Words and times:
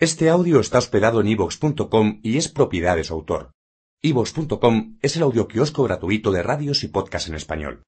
Este 0.00 0.30
audio 0.30 0.60
está 0.60 0.78
hospedado 0.78 1.20
en 1.20 1.28
ivox.com 1.28 2.20
y 2.22 2.38
es 2.38 2.48
propiedad 2.48 2.96
de 2.96 3.04
su 3.04 3.12
autor. 3.12 3.50
ivox.com 4.00 4.96
es 5.02 5.16
el 5.16 5.22
audioquiosco 5.24 5.84
gratuito 5.84 6.32
de 6.32 6.42
radios 6.42 6.84
y 6.84 6.88
podcasts 6.88 7.28
en 7.28 7.34
español. 7.34 7.84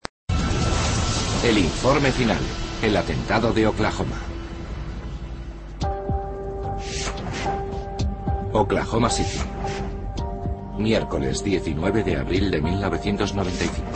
El 1.42 1.56
informe 1.56 2.12
final. 2.12 2.42
El 2.82 2.98
atentado 2.98 3.54
de 3.54 3.66
Oklahoma. 3.66 4.18
Oklahoma 8.52 9.08
City. 9.08 9.42
Miércoles 10.76 11.42
19 11.42 12.04
de 12.04 12.16
abril 12.16 12.50
de 12.50 12.60
1995. 12.60 13.86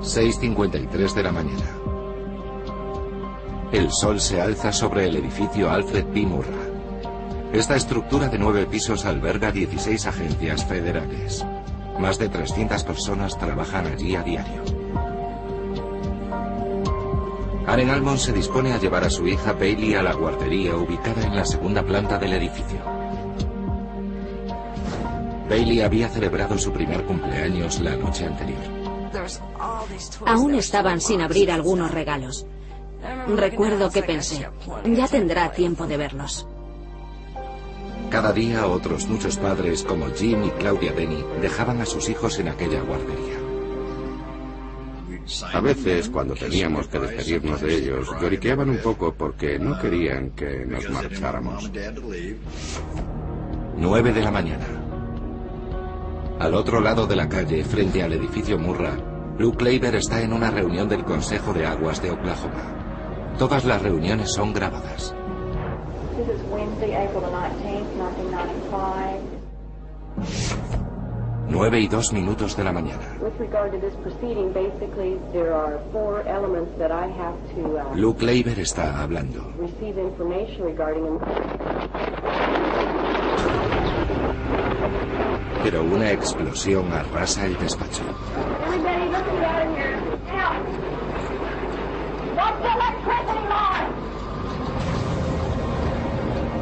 6.53 0.00 1.14
de 1.14 1.22
la 1.22 1.30
mañana. 1.30 1.78
El 3.70 3.92
sol 3.92 4.20
se 4.20 4.40
alza 4.40 4.72
sobre 4.72 5.04
el 5.06 5.14
edificio 5.14 5.70
Alfred 5.70 6.06
P. 6.06 6.22
Murrah. 6.22 6.67
Esta 7.52 7.76
estructura 7.76 8.28
de 8.28 8.38
nueve 8.38 8.66
pisos 8.66 9.06
alberga 9.06 9.50
16 9.50 10.06
agencias 10.06 10.66
federales. 10.66 11.44
Más 11.98 12.18
de 12.18 12.28
300 12.28 12.84
personas 12.84 13.38
trabajan 13.38 13.86
allí 13.86 14.14
a 14.16 14.22
diario. 14.22 14.62
Aren 17.66 17.90
Almond 17.90 18.18
se 18.18 18.32
dispone 18.32 18.72
a 18.72 18.78
llevar 18.78 19.04
a 19.04 19.10
su 19.10 19.26
hija 19.26 19.54
Bailey 19.54 19.94
a 19.94 20.02
la 20.02 20.12
guardería 20.12 20.76
ubicada 20.76 21.24
en 21.24 21.36
la 21.36 21.44
segunda 21.46 21.82
planta 21.82 22.18
del 22.18 22.34
edificio. 22.34 22.78
Bailey 25.48 25.80
había 25.80 26.08
celebrado 26.10 26.58
su 26.58 26.70
primer 26.70 27.04
cumpleaños 27.04 27.80
la 27.80 27.96
noche 27.96 28.26
anterior. 28.26 28.62
Aún 30.26 30.54
estaban 30.54 31.00
sin 31.00 31.22
abrir 31.22 31.50
algunos 31.50 31.90
regalos. 31.90 32.46
Recuerdo 33.26 33.90
que 33.90 34.02
pensé, 34.02 34.48
ya 34.84 35.08
tendrá 35.08 35.50
tiempo 35.52 35.86
de 35.86 35.96
verlos. 35.96 36.46
Cada 38.10 38.32
día 38.32 38.66
otros 38.66 39.06
muchos 39.06 39.36
padres 39.36 39.82
como 39.84 40.06
Jim 40.14 40.44
y 40.44 40.50
Claudia 40.52 40.92
Denny 40.92 41.22
dejaban 41.42 41.80
a 41.82 41.86
sus 41.86 42.08
hijos 42.08 42.38
en 42.38 42.48
aquella 42.48 42.80
guardería. 42.80 43.38
A 45.52 45.60
veces, 45.60 46.08
cuando 46.08 46.34
teníamos 46.34 46.88
que 46.88 46.98
despedirnos 46.98 47.60
de 47.60 47.76
ellos, 47.76 48.08
lloriqueaban 48.18 48.70
un 48.70 48.78
poco 48.78 49.12
porque 49.12 49.58
no 49.58 49.78
querían 49.78 50.30
que 50.30 50.64
nos 50.64 50.88
marcháramos. 50.88 51.70
9 53.76 54.12
de 54.12 54.22
la 54.22 54.30
mañana. 54.30 54.66
Al 56.38 56.54
otro 56.54 56.80
lado 56.80 57.06
de 57.06 57.16
la 57.16 57.28
calle, 57.28 57.62
frente 57.62 58.02
al 58.02 58.14
edificio 58.14 58.58
Murrah, 58.58 58.96
Luke 59.38 59.62
Leiber 59.62 59.94
está 59.96 60.22
en 60.22 60.32
una 60.32 60.50
reunión 60.50 60.88
del 60.88 61.04
Consejo 61.04 61.52
de 61.52 61.66
Aguas 61.66 62.00
de 62.00 62.10
Oklahoma. 62.10 63.34
Todas 63.38 63.66
las 63.66 63.82
reuniones 63.82 64.32
son 64.32 64.54
grabadas. 64.54 65.14
This 66.18 66.30
is 66.30 66.42
Wednesday, 66.50 66.96
April 66.96 67.20
the 67.20 67.28
19th, 67.30 67.94
1995. 67.94 69.22
9 71.48 71.78
y 71.78 71.88
2 71.88 72.12
minutos 72.12 72.56
de 72.56 72.64
la 72.64 72.72
mañana. 72.72 73.16
With 73.22 73.38
regard 73.38 73.70
to 73.70 73.78
this 73.78 73.94
proceeding, 74.02 74.52
basically, 74.52 75.20
there 75.32 75.54
are 75.54 75.78
four 75.92 76.26
elements 76.26 76.76
that 76.78 76.90
I 76.90 77.06
have 77.06 77.36
to 77.54 77.78
uh, 77.78 77.94
Luke 77.94 78.20
Leiber 78.20 78.58
está 78.58 79.00
hablando. 79.00 79.44
receive 79.58 79.96
information 79.96 80.64
regarding 80.64 81.04
them. 81.04 81.20
Pero 85.62 85.84
una 85.84 86.10
explosión 86.10 86.92
arrasa 86.92 87.46
el 87.46 87.56
despacho. 87.58 88.02
Everybody 88.66 89.08
looking 89.08 89.40
down 89.40 89.76
here. 89.76 89.87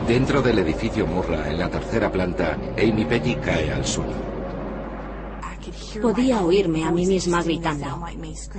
Dentro 0.07 0.41
del 0.41 0.61
edificio 0.61 1.05
Murrah, 1.05 1.51
en 1.51 1.59
la 1.59 1.69
tercera 1.69 2.12
planta, 2.12 2.57
Amy 2.79 3.05
Petty 3.05 3.35
cae 3.35 3.73
al 3.73 3.85
suelo. 3.85 4.12
Podía 6.01 6.43
oírme 6.43 6.85
a 6.85 6.93
mí 6.93 7.07
misma 7.07 7.43
gritando, 7.43 8.07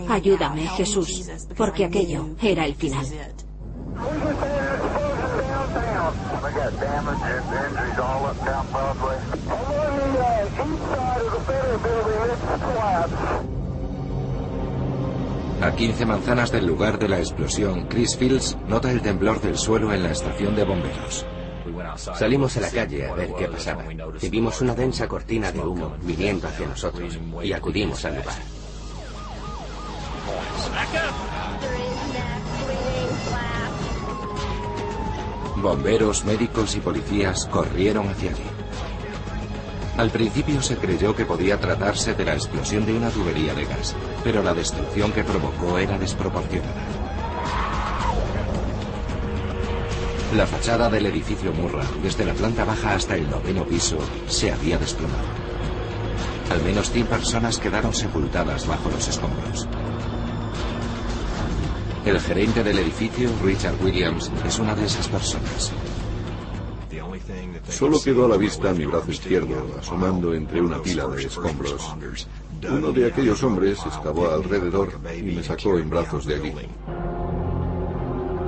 ayúdame 0.10 0.68
Jesús, 0.68 1.30
porque 1.56 1.86
aquello 1.86 2.26
era 2.42 2.66
el 2.66 2.76
final. 2.76 3.06
A 15.62 15.72
15 15.72 16.06
manzanas 16.06 16.52
del 16.52 16.68
lugar 16.68 17.00
de 17.00 17.08
la 17.08 17.20
explosión, 17.20 17.88
Chris 17.88 18.18
Fields 18.18 18.58
nota 18.68 18.92
el 18.92 19.02
temblor 19.02 19.40
del 19.40 19.58
suelo 19.58 19.94
en 19.94 20.04
la 20.04 20.12
estación 20.12 20.54
de 20.56 20.66
bomberos. 20.66 21.26
Salimos 22.18 22.58
a 22.58 22.62
la 22.62 22.72
calle 22.72 23.08
a 23.08 23.14
ver 23.14 23.34
qué 23.38 23.48
pasaba 23.48 23.84
y 24.22 24.30
vimos 24.30 24.62
una 24.62 24.76
densa 24.76 25.08
cortina 25.08 25.52
de 25.52 25.60
humo 25.60 25.96
viniendo 26.02 26.48
hacia 26.48 26.68
nosotros 26.68 27.18
y 27.44 27.54
acudimos 27.54 28.04
al 28.06 28.18
lugar. 28.18 28.36
Bomberos, 35.58 36.24
médicos 36.24 36.76
y 36.76 36.80
policías 36.80 37.46
corrieron 37.48 38.08
hacia 38.10 38.30
allí. 38.30 38.44
Al 39.98 40.12
principio 40.12 40.62
se 40.62 40.78
creyó 40.78 41.16
que 41.16 41.26
podía 41.26 41.60
tratarse 41.60 42.14
de 42.14 42.24
la 42.24 42.36
explosión 42.36 42.86
de 42.86 42.96
una 42.96 43.10
tubería 43.10 43.56
de 43.56 43.66
gas, 43.66 43.96
pero 44.24 44.44
la 44.44 44.54
destrucción 44.54 45.12
que 45.12 45.24
provocó 45.24 45.80
era 45.80 45.98
desproporcionada. 45.98 47.07
La 50.38 50.46
fachada 50.46 50.88
del 50.88 51.08
edificio 51.08 51.52
Murrah, 51.52 51.88
desde 52.04 52.24
la 52.24 52.36
planta 52.36 52.64
baja 52.64 52.94
hasta 52.94 53.16
el 53.16 53.28
noveno 53.28 53.66
piso, 53.66 53.98
se 54.28 54.52
había 54.52 54.78
desplomado. 54.78 55.26
Al 56.52 56.62
menos 56.62 56.92
100 56.92 57.08
personas 57.08 57.58
quedaron 57.58 57.92
sepultadas 57.92 58.68
bajo 58.68 58.88
los 58.92 59.08
escombros. 59.08 59.68
El 62.06 62.20
gerente 62.20 62.64
del 62.64 62.78
edificio, 62.78 63.32
Richard 63.44 63.84
Williams, 63.84 64.32
es 64.46 64.60
una 64.60 64.76
de 64.76 64.86
esas 64.86 65.08
personas. 65.08 65.72
Solo 67.68 68.00
quedó 68.00 68.26
a 68.26 68.30
la 68.30 68.38
vista 68.38 68.74
mi 68.74 68.86
brazo 68.86 69.10
izquierdo, 69.10 69.56
asomando 69.80 70.36
entre 70.36 70.62
una 70.62 70.80
pila 70.84 71.08
de 71.08 71.24
escombros. 71.24 71.96
Uno 72.70 72.92
de 72.92 73.08
aquellos 73.08 73.42
hombres 73.42 73.80
excavó 73.84 74.30
alrededor 74.30 75.00
y 75.18 75.24
me 75.24 75.44
sacó 75.44 75.80
en 75.80 75.90
brazos 75.90 76.28
de 76.28 76.36
allí. 76.36 76.54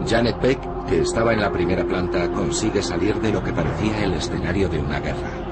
Janet 0.08 0.38
Peck, 0.40 0.60
que 0.88 1.02
estaba 1.02 1.34
en 1.34 1.42
la 1.42 1.52
primera 1.52 1.86
planta, 1.86 2.32
consigue 2.32 2.82
salir 2.82 3.16
de 3.20 3.32
lo 3.32 3.44
que 3.44 3.54
parecía 3.54 4.04
el 4.04 4.14
escenario 4.14 4.70
de 4.70 4.80
una 4.80 5.00
guerra. 5.00 5.50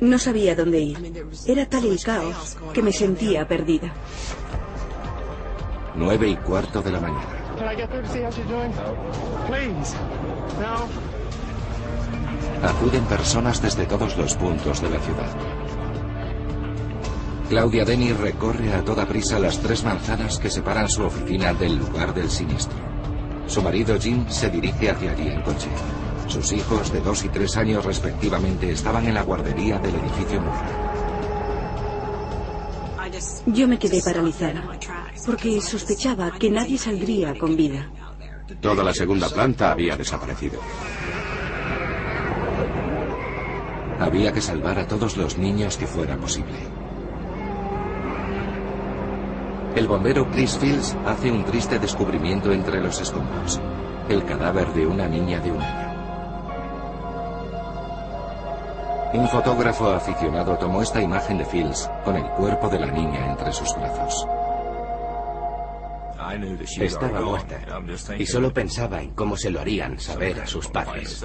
No 0.00 0.18
sabía 0.18 0.54
dónde 0.54 0.80
ir. 0.80 1.24
Era 1.46 1.66
tal 1.66 1.86
el 1.86 2.02
caos 2.02 2.56
que 2.74 2.82
me 2.82 2.92
sentía 2.92 3.48
perdida. 3.48 3.92
Nueve 5.94 6.28
y 6.28 6.36
cuarto 6.36 6.82
de 6.82 6.92
la 6.92 7.00
mañana. 7.00 7.46
Acuden 12.62 13.04
personas 13.04 13.62
desde 13.62 13.86
todos 13.86 14.16
los 14.18 14.34
puntos 14.34 14.82
de 14.82 14.90
la 14.90 14.98
ciudad. 15.00 15.55
Claudia 17.48 17.84
Denny 17.84 18.12
recorre 18.12 18.74
a 18.74 18.82
toda 18.82 19.06
prisa 19.06 19.38
las 19.38 19.60
tres 19.60 19.84
manzanas 19.84 20.38
que 20.38 20.50
separan 20.50 20.88
su 20.88 21.04
oficina 21.04 21.54
del 21.54 21.76
lugar 21.76 22.12
del 22.12 22.28
siniestro. 22.28 22.76
Su 23.46 23.62
marido 23.62 23.96
Jim 24.00 24.28
se 24.28 24.50
dirige 24.50 24.90
hacia 24.90 25.12
allí 25.12 25.28
en 25.28 25.42
coche. 25.42 25.68
Sus 26.26 26.50
hijos 26.52 26.92
de 26.92 27.00
dos 27.00 27.24
y 27.24 27.28
tres 27.28 27.56
años 27.56 27.84
respectivamente 27.84 28.72
estaban 28.72 29.06
en 29.06 29.14
la 29.14 29.22
guardería 29.22 29.78
del 29.78 29.94
edificio 29.94 30.40
Murrah. 30.40 30.86
Yo 33.46 33.68
me 33.68 33.78
quedé 33.78 34.02
paralizada 34.02 34.64
porque 35.24 35.60
sospechaba 35.60 36.32
que 36.32 36.50
nadie 36.50 36.76
saldría 36.76 37.38
con 37.38 37.56
vida. 37.56 37.88
Toda 38.60 38.82
la 38.82 38.92
segunda 38.92 39.28
planta 39.28 39.70
había 39.70 39.96
desaparecido. 39.96 40.58
Había 44.00 44.32
que 44.32 44.40
salvar 44.40 44.80
a 44.80 44.88
todos 44.88 45.16
los 45.16 45.38
niños 45.38 45.76
que 45.76 45.86
fuera 45.86 46.16
posible. 46.16 46.85
El 49.76 49.86
bombero 49.88 50.26
Chris 50.30 50.56
Fields 50.56 50.96
hace 51.04 51.30
un 51.30 51.44
triste 51.44 51.78
descubrimiento 51.78 52.50
entre 52.50 52.80
los 52.80 52.98
escombros. 52.98 53.60
El 54.08 54.24
cadáver 54.24 54.72
de 54.72 54.86
una 54.86 55.06
niña 55.06 55.38
de 55.38 55.52
un 55.52 55.60
año. 55.60 55.92
Un 59.12 59.28
fotógrafo 59.28 59.90
aficionado 59.90 60.56
tomó 60.56 60.80
esta 60.80 61.02
imagen 61.02 61.36
de 61.36 61.44
Fields 61.44 61.90
con 62.06 62.16
el 62.16 62.24
cuerpo 62.30 62.70
de 62.70 62.80
la 62.80 62.86
niña 62.86 63.30
entre 63.30 63.52
sus 63.52 63.74
brazos. 63.74 64.26
Estaba 66.80 67.20
muerta 67.20 67.60
y 68.18 68.24
solo 68.24 68.54
pensaba 68.54 69.02
en 69.02 69.10
cómo 69.10 69.36
se 69.36 69.50
lo 69.50 69.60
harían 69.60 70.00
saber 70.00 70.40
a 70.40 70.46
sus 70.46 70.68
padres. 70.68 71.22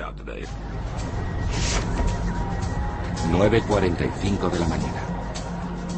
9.45 3.30 4.50
de 4.50 4.60
la 4.60 4.68
mañana. 4.68 5.11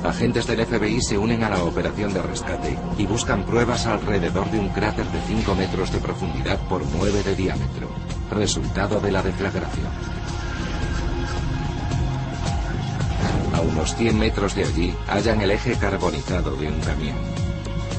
Agentes 0.03 0.45
del 0.45 0.65
FBI 0.65 1.01
se 1.01 1.17
unen 1.17 1.43
a 1.45 1.49
la 1.49 1.63
operación 1.63 2.13
de 2.13 2.21
rescate 2.21 2.77
y 2.97 3.05
buscan 3.05 3.45
pruebas 3.45 3.85
alrededor 3.85 4.51
de 4.51 4.59
un 4.59 4.67
cráter 4.69 5.05
de 5.05 5.21
5 5.21 5.55
metros 5.55 5.93
de 5.93 5.99
profundidad 5.99 6.59
por 6.67 6.83
9 6.85 7.23
de 7.23 7.35
diámetro, 7.35 7.87
resultado 8.29 8.99
de 8.99 9.11
la 9.13 9.21
deflagración. 9.21 9.87
A 13.53 13.61
unos 13.61 13.95
100 13.95 14.19
metros 14.19 14.55
de 14.55 14.65
allí 14.65 14.93
hallan 15.07 15.39
el 15.39 15.51
eje 15.51 15.77
carbonizado 15.77 16.57
de 16.57 16.67
un 16.67 16.79
camión. 16.81 17.15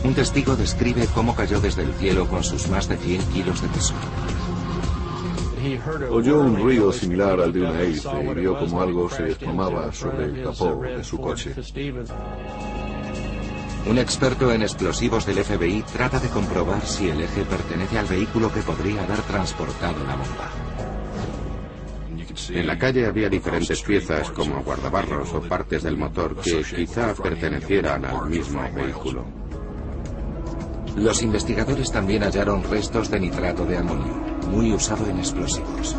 Un 0.04 0.12
testigo 0.12 0.56
describe 0.56 1.06
cómo 1.14 1.34
cayó 1.34 1.58
desde 1.58 1.84
el 1.84 1.94
cielo 1.94 2.28
con 2.28 2.44
sus 2.44 2.68
más 2.68 2.86
de 2.86 2.98
100 2.98 3.22
kilos 3.32 3.62
de 3.62 3.68
peso. 3.68 3.94
Oyó 6.10 6.40
un 6.40 6.56
ruido 6.56 6.92
similar 6.92 7.40
al 7.40 7.52
de 7.52 7.60
una 7.60 7.80
hélice 7.80 8.08
y 8.22 8.34
vio 8.34 8.58
como 8.58 8.82
algo 8.82 9.08
se 9.10 9.22
desplomaba 9.22 9.92
sobre 9.92 10.26
el 10.26 10.42
capó 10.42 10.80
de 10.82 11.04
su 11.04 11.18
coche. 11.18 11.54
Un 13.86 13.98
experto 13.98 14.50
en 14.50 14.62
explosivos 14.62 15.26
del 15.26 15.44
FBI 15.44 15.82
trata 15.92 16.18
de 16.18 16.28
comprobar 16.28 16.84
si 16.86 17.08
el 17.08 17.20
eje 17.20 17.44
pertenece 17.44 17.98
al 17.98 18.06
vehículo 18.06 18.52
que 18.52 18.60
podría 18.60 19.02
haber 19.04 19.20
transportado 19.22 20.04
la 20.04 20.16
bomba. 20.16 20.50
En 22.48 22.66
la 22.66 22.78
calle 22.78 23.06
había 23.06 23.28
diferentes 23.28 23.82
piezas 23.82 24.30
como 24.30 24.62
guardabarros 24.62 25.32
o 25.34 25.40
partes 25.42 25.82
del 25.82 25.96
motor 25.96 26.36
que 26.36 26.62
quizá 26.62 27.14
pertenecieran 27.14 28.04
al 28.04 28.28
mismo 28.28 28.60
vehículo. 28.74 29.24
Los 30.96 31.22
investigadores 31.22 31.90
también 31.90 32.22
hallaron 32.22 32.62
restos 32.62 33.10
de 33.10 33.20
nitrato 33.20 33.64
de 33.66 33.78
amonio, 33.78 34.33
muy 34.50 34.72
usado 34.72 35.06
en 35.06 35.18
explosivos. 35.18 35.96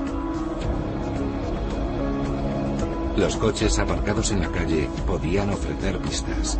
Los 3.17 3.37
coches 3.37 3.79
aparcados 3.79 4.31
en 4.31 4.41
la 4.41 4.51
calle 4.51 4.89
podían 5.07 5.49
ofrecer 5.49 5.97
pistas. 5.99 6.59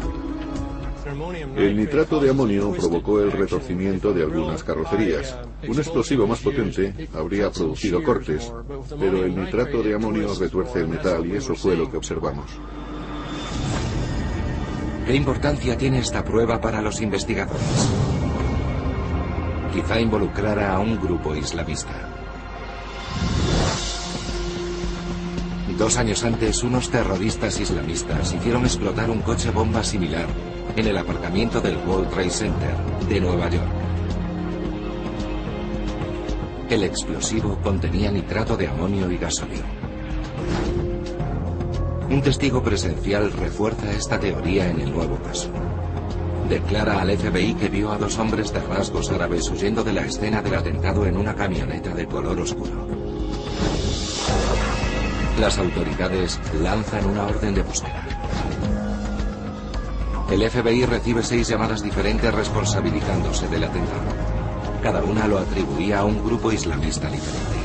El 1.56 1.78
nitrato 1.78 2.20
de 2.20 2.32
amonio 2.32 2.72
provocó 2.72 3.20
el 3.20 3.32
retorcimiento 3.32 4.12
de 4.14 4.24
algunas 4.24 4.64
carrocerías. 4.64 5.38
Un 5.68 5.78
explosivo 5.78 6.26
más 6.26 6.40
potente 6.40 7.10
habría 7.14 7.52
producido 7.52 8.02
cortes, 8.02 8.52
pero 9.00 9.24
el 9.24 9.36
nitrato 9.36 9.84
de 9.84 9.96
amonio 9.96 10.34
retuerce 10.40 10.80
el 10.80 10.88
metal 10.88 11.26
y 11.26 11.36
eso 11.36 11.56
fue 11.56 11.76
lo 11.76 11.92
que 11.92 11.98
observamos. 11.98 12.50
¿Qué 15.06 15.14
importancia 15.14 15.78
tiene 15.78 16.00
esta 16.00 16.24
prueba 16.24 16.60
para 16.60 16.82
los 16.82 17.00
investigadores? 17.02 18.15
Quizá 19.76 20.00
involucrara 20.00 20.74
a 20.74 20.80
un 20.80 20.96
grupo 20.96 21.36
islamista. 21.36 21.92
Dos 25.78 25.98
años 25.98 26.24
antes, 26.24 26.64
unos 26.64 26.90
terroristas 26.90 27.60
islamistas 27.60 28.32
hicieron 28.32 28.64
explotar 28.64 29.10
un 29.10 29.22
coche 29.22 29.52
bomba 29.52 29.84
similar 29.84 30.28
en 30.78 30.88
el 30.88 30.98
aparcamiento 30.98 31.60
del 31.60 31.76
World 31.86 32.10
Trade 32.10 32.30
Center 32.30 32.74
de 33.10 33.20
Nueva 33.20 33.50
York. 33.50 33.68
El 36.70 36.86
explosivo 36.86 37.58
contenía 37.62 38.10
nitrato 38.12 38.56
de 38.56 38.70
amonio 38.70 39.12
y 39.12 39.18
gasolio. 39.18 39.64
Un 42.10 42.22
testigo 42.22 42.64
presencial 42.64 43.30
refuerza 43.34 43.92
esta 43.92 44.22
teoría 44.22 44.70
en 44.70 44.80
el 44.80 44.94
nuevo 44.94 45.18
caso. 45.18 45.52
Declara 46.50 47.02
al 47.02 47.18
FBI 47.18 47.56
que 47.56 47.70
vio 47.70 47.92
a 47.92 47.98
dos 47.98 48.20
hombres 48.20 48.54
de 48.54 48.60
rasgos 48.60 49.10
árabes 49.10 49.50
huyendo 49.50 49.84
de 49.84 49.94
la 49.94 50.06
escena 50.06 50.44
del 50.44 50.56
atentado 50.56 51.06
en 51.06 51.18
una 51.18 51.34
camioneta 51.34 51.94
de 51.94 52.06
color 52.06 52.40
oscuro. 52.40 52.88
Las 55.40 55.58
autoridades 55.58 56.40
lanzan 56.62 57.08
una 57.08 57.24
orden 57.24 57.56
de 57.56 57.64
búsqueda. 57.64 58.08
El 60.30 60.50
FBI 60.50 60.86
recibe 60.86 61.24
seis 61.24 61.48
llamadas 61.48 61.84
diferentes 61.84 62.34
responsabilizándose 62.34 63.48
del 63.48 63.64
atentado. 63.64 64.04
Cada 64.84 65.04
una 65.04 65.28
lo 65.28 65.40
atribuía 65.40 66.00
a 66.00 66.06
un 66.06 66.24
grupo 66.24 66.52
islamista 66.52 67.10
diferente. 67.10 67.56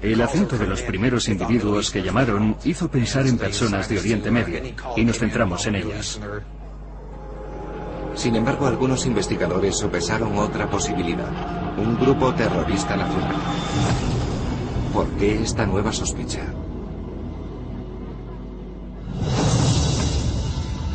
El 0.00 0.22
acento 0.22 0.56
de 0.56 0.66
los 0.66 0.82
primeros 0.82 1.28
individuos 1.28 1.90
que 1.90 2.02
llamaron 2.02 2.56
hizo 2.64 2.88
pensar 2.88 3.26
en 3.26 3.36
personas 3.36 3.88
de 3.88 3.98
Oriente 3.98 4.30
Medio 4.30 4.62
y 4.96 5.04
nos 5.04 5.18
centramos 5.18 5.66
en 5.66 5.74
ellas. 5.74 6.20
Sin 8.14 8.36
embargo, 8.36 8.66
algunos 8.66 9.06
investigadores 9.06 9.76
sopesaron 9.76 10.36
otra 10.38 10.70
posibilidad, 10.70 11.30
un 11.78 11.98
grupo 11.98 12.32
terrorista 12.34 12.96
nacional. 12.96 13.36
¿Por 14.92 15.08
qué 15.10 15.42
esta 15.42 15.66
nueva 15.66 15.92
sospecha? 15.92 16.44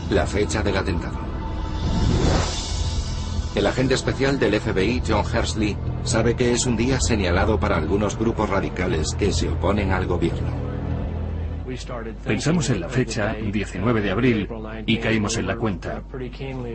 La 0.10 0.26
fecha 0.26 0.62
del 0.64 0.78
atentado. 0.78 1.18
El 3.56 3.68
agente 3.68 3.94
especial 3.94 4.40
del 4.40 4.60
FBI, 4.60 5.04
John 5.08 5.24
Hersley, 5.32 5.78
sabe 6.04 6.36
que 6.36 6.52
es 6.52 6.66
un 6.66 6.76
día 6.76 7.00
señalado 7.00 7.60
para 7.60 7.78
algunos 7.78 8.18
grupos 8.18 8.50
radicales 8.50 9.16
que 9.18 9.32
se 9.32 9.50
oponen 9.50 9.92
al 9.92 10.06
gobierno. 10.06 10.74
Pensamos 12.24 12.70
en 12.70 12.82
la 12.82 12.90
fecha, 12.90 13.34
19 13.34 14.02
de 14.02 14.12
abril, 14.12 14.50
y 14.86 14.98
caímos 14.98 15.38
en 15.38 15.48
la 15.48 15.56
cuenta. 15.56 16.04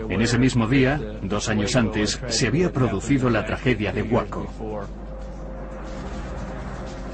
En 0.08 0.20
ese 0.20 0.38
mismo 0.38 0.66
día, 0.66 1.00
dos 1.22 1.48
años 1.48 1.76
antes, 1.76 2.20
se 2.26 2.46
había 2.48 2.72
producido 2.72 3.30
la 3.30 3.44
tragedia 3.44 3.92
de 3.92 4.02
Waco. 4.02 4.46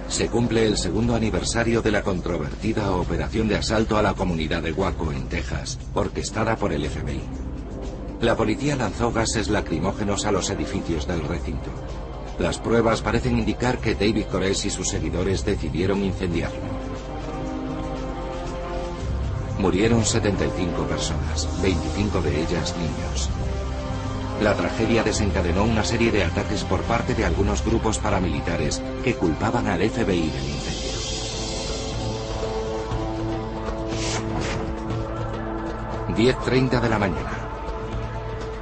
Se 0.09 0.29
cumple 0.29 0.67
el 0.67 0.77
segundo 0.77 1.15
aniversario 1.15 1.83
de 1.83 1.91
la 1.91 2.03
controvertida 2.03 2.93
operación 2.93 3.49
de 3.49 3.57
asalto 3.57 3.99
a 3.99 4.03
la 4.03 4.15
comunidad 4.15 4.63
de 4.63 4.73
Waco, 4.73 5.13
en 5.13 5.29
Texas, 5.29 5.79
orquestada 5.93 6.57
por 6.57 6.73
el 6.73 6.89
FBI. 6.89 7.21
La 8.21 8.37
policía 8.37 8.77
lanzó 8.77 9.13
gases 9.13 9.49
lacrimógenos 9.49 10.25
a 10.25 10.33
los 10.33 10.49
edificios 10.51 11.07
del 11.07 11.23
recinto. 11.25 11.71
Las 12.39 12.59
pruebas 12.59 13.01
parecen 13.01 13.39
indicar 13.39 13.79
que 13.79 13.95
David 13.95 14.25
Koresh 14.31 14.67
y 14.67 14.71
sus 14.71 14.89
seguidores 14.89 15.45
decidieron 15.45 16.03
incendiarlo. 16.03 16.59
Murieron 19.59 20.05
75 20.05 20.83
personas, 20.83 21.49
25 21.63 22.21
de 22.23 22.43
ellas 22.43 22.75
niños. 22.77 23.31
La 24.43 24.55
tragedia 24.55 25.05
desencadenó 25.05 25.63
una 25.63 25.85
serie 25.85 26.11
de 26.11 26.25
ataques 26.25 26.65
por 26.65 26.83
parte 26.83 27.15
de 27.15 27.25
algunos 27.25 27.65
grupos 27.65 27.99
paramilitares 27.99 28.83
que 29.05 29.15
culpaban 29.15 29.69
al 29.69 29.89
FBI 29.89 30.29
del 30.29 30.49
incendio. 30.49 30.95
10.30 36.17 36.81
de 36.81 36.89
la 36.89 36.99
mañana. 36.99 37.33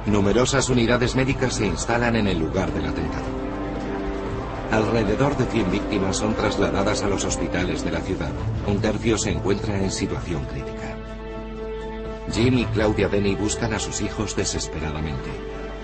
Numerosas 0.05 0.69
unidades 0.69 1.15
médicas 1.15 1.55
se 1.55 1.65
instalan 1.65 2.15
en 2.15 2.27
el 2.27 2.39
lugar 2.39 2.71
del 2.71 2.87
atentado. 2.87 3.32
Alrededor 4.73 5.37
de 5.37 5.45
100 5.45 5.69
víctimas 5.69 6.17
son 6.17 6.33
trasladadas 6.33 7.03
a 7.03 7.07
los 7.07 7.23
hospitales 7.25 7.85
de 7.85 7.91
la 7.91 8.01
ciudad. 8.01 8.31
Un 8.65 8.81
tercio 8.81 9.19
se 9.19 9.29
encuentra 9.29 9.77
en 9.77 9.91
situación 9.91 10.45
crítica. 10.45 10.97
Jim 12.33 12.57
y 12.57 12.65
Claudia 12.65 13.07
Denny 13.07 13.35
buscan 13.35 13.75
a 13.75 13.79
sus 13.79 14.01
hijos 14.01 14.35
desesperadamente 14.35 15.29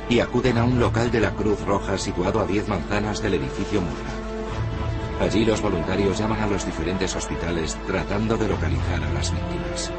y 0.10 0.22
acuden 0.22 0.58
a 0.58 0.64
un 0.64 0.80
local 0.80 1.12
de 1.12 1.20
la 1.20 1.30
Cruz 1.36 1.64
Roja 1.68 2.00
situado 2.00 2.40
a 2.40 2.48
10 2.48 2.68
manzanas 2.68 3.22
del 3.22 3.36
edificio 3.36 3.80
Murra. 3.80 5.24
Allí 5.24 5.46
los 5.46 5.62
voluntarios 5.62 6.18
llaman 6.18 6.40
a 6.40 6.48
los 6.48 6.66
diferentes 6.66 7.16
hospitales 7.16 7.78
tratando 7.86 8.38
de 8.38 8.48
localizar 8.48 9.04
a 9.04 9.14
las 9.14 9.32
víctimas. 9.32 9.92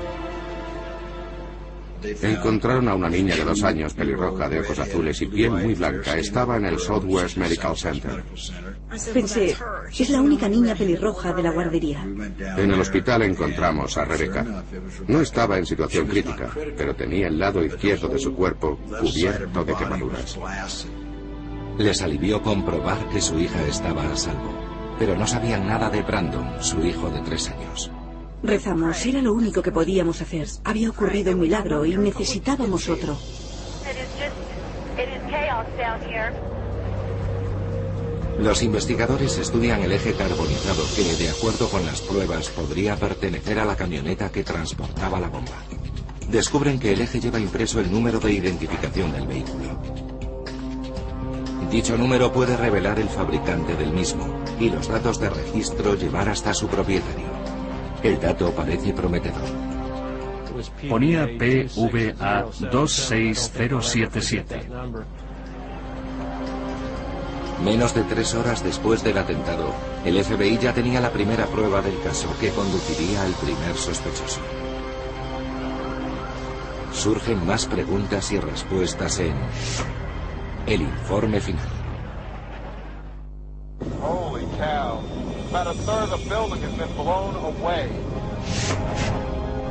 Encontraron 2.23 2.88
a 2.88 2.95
una 2.95 3.09
niña 3.09 3.37
de 3.37 3.45
dos 3.45 3.62
años, 3.62 3.95
pelirroja, 3.95 4.49
de 4.49 4.61
ojos 4.61 4.78
azules 4.78 5.21
y 5.23 5.26
piel 5.26 5.50
muy 5.50 5.75
blanca. 5.75 6.16
Estaba 6.16 6.57
en 6.57 6.66
el 6.66 6.78
Southwest 6.78 7.37
Medical 7.37 7.76
Center. 7.76 8.23
Pensé, 9.12 9.57
es 9.97 10.11
la 10.11 10.21
única 10.21 10.49
niña 10.49 10.75
pelirroja 10.75 11.33
de 11.33 11.42
la 11.42 11.52
guardería. 11.52 12.02
En 12.02 12.71
el 12.71 12.80
hospital 12.80 13.23
encontramos 13.23 13.97
a 13.97 14.04
Rebeca. 14.04 14.64
No 15.07 15.21
estaba 15.21 15.59
en 15.59 15.66
situación 15.66 16.07
crítica, 16.07 16.50
pero 16.76 16.95
tenía 16.95 17.28
el 17.28 17.38
lado 17.38 17.64
izquierdo 17.64 18.09
de 18.09 18.19
su 18.19 18.35
cuerpo 18.35 18.78
cubierto 19.00 19.64
de 19.64 19.75
quemaduras. 19.75 20.38
Les 21.78 22.02
alivió 22.02 22.42
comprobar 22.42 23.09
que 23.11 23.21
su 23.21 23.38
hija 23.38 23.62
estaba 23.66 24.11
a 24.11 24.16
salvo, 24.16 24.52
pero 24.99 25.16
no 25.16 25.26
sabían 25.26 25.66
nada 25.66 25.88
de 25.88 26.02
Brandon, 26.02 26.62
su 26.62 26.85
hijo 26.85 27.09
de 27.11 27.21
tres 27.21 27.49
años. 27.49 27.90
Rezamos, 28.42 29.04
era 29.04 29.20
lo 29.20 29.35
único 29.35 29.61
que 29.62 29.70
podíamos 29.70 30.23
hacer. 30.23 30.49
Había 30.64 30.90
ocurrido 30.90 31.32
un 31.32 31.40
milagro 31.40 31.85
y 31.85 31.97
necesitábamos 31.97 32.88
otro. 32.88 33.16
Los 38.38 38.62
investigadores 38.62 39.37
estudian 39.37 39.82
el 39.82 39.92
eje 39.92 40.14
carbonizado 40.14 40.82
que, 40.97 41.23
de 41.23 41.28
acuerdo 41.28 41.68
con 41.68 41.85
las 41.85 42.00
pruebas, 42.00 42.49
podría 42.49 42.97
pertenecer 42.97 43.59
a 43.59 43.66
la 43.66 43.76
camioneta 43.76 44.30
que 44.30 44.42
transportaba 44.42 45.20
la 45.20 45.28
bomba. 45.28 45.52
Descubren 46.30 46.78
que 46.78 46.92
el 46.92 47.02
eje 47.02 47.20
lleva 47.20 47.38
impreso 47.38 47.80
el 47.80 47.92
número 47.92 48.18
de 48.18 48.32
identificación 48.32 49.12
del 49.12 49.26
vehículo. 49.26 49.78
Dicho 51.70 51.99
número 51.99 52.32
puede 52.32 52.56
revelar 52.56 52.99
el 52.99 53.09
fabricante 53.09 53.76
del 53.76 53.92
mismo 53.92 54.42
y 54.59 54.70
los 54.70 54.88
datos 54.88 55.20
de 55.20 55.28
registro 55.28 55.94
llevar 55.94 56.30
hasta 56.30 56.54
su 56.54 56.66
propietario. 56.66 57.50
El 58.02 58.19
dato 58.19 58.50
parece 58.52 58.92
prometedor. 58.92 59.42
Ponía 60.88 61.26
PVA 61.26 62.47
26077. 62.71 64.69
Menos 67.64 67.95
de 67.95 68.02
tres 68.04 68.35
horas 68.35 68.64
después 68.64 69.04
del 69.04 69.19
atentado, 69.19 69.75
el 70.04 70.23
FBI 70.25 70.57
ya 70.59 70.73
tenía 70.73 70.99
la 71.00 71.11
primera 71.11 71.45
prueba 71.47 71.83
del 71.83 72.00
caso 72.00 72.35
que 72.40 72.49
conduciría 72.50 73.23
al 73.23 73.33
primer 73.35 73.76
sospechoso. 73.76 74.40
Surgen 76.92 77.47
más 77.47 77.66
preguntas 77.66 78.33
y 78.33 78.40
respuestas 78.40 79.19
en 79.21 79.35
el 80.66 80.80
informe 80.80 81.40
final. 81.40 81.79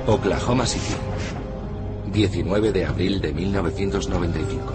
Oklahoma 0.07 0.65
City, 0.65 0.95
19 2.11 2.71
de 2.71 2.85
abril 2.85 3.21
de 3.21 3.33
1995. 3.33 4.73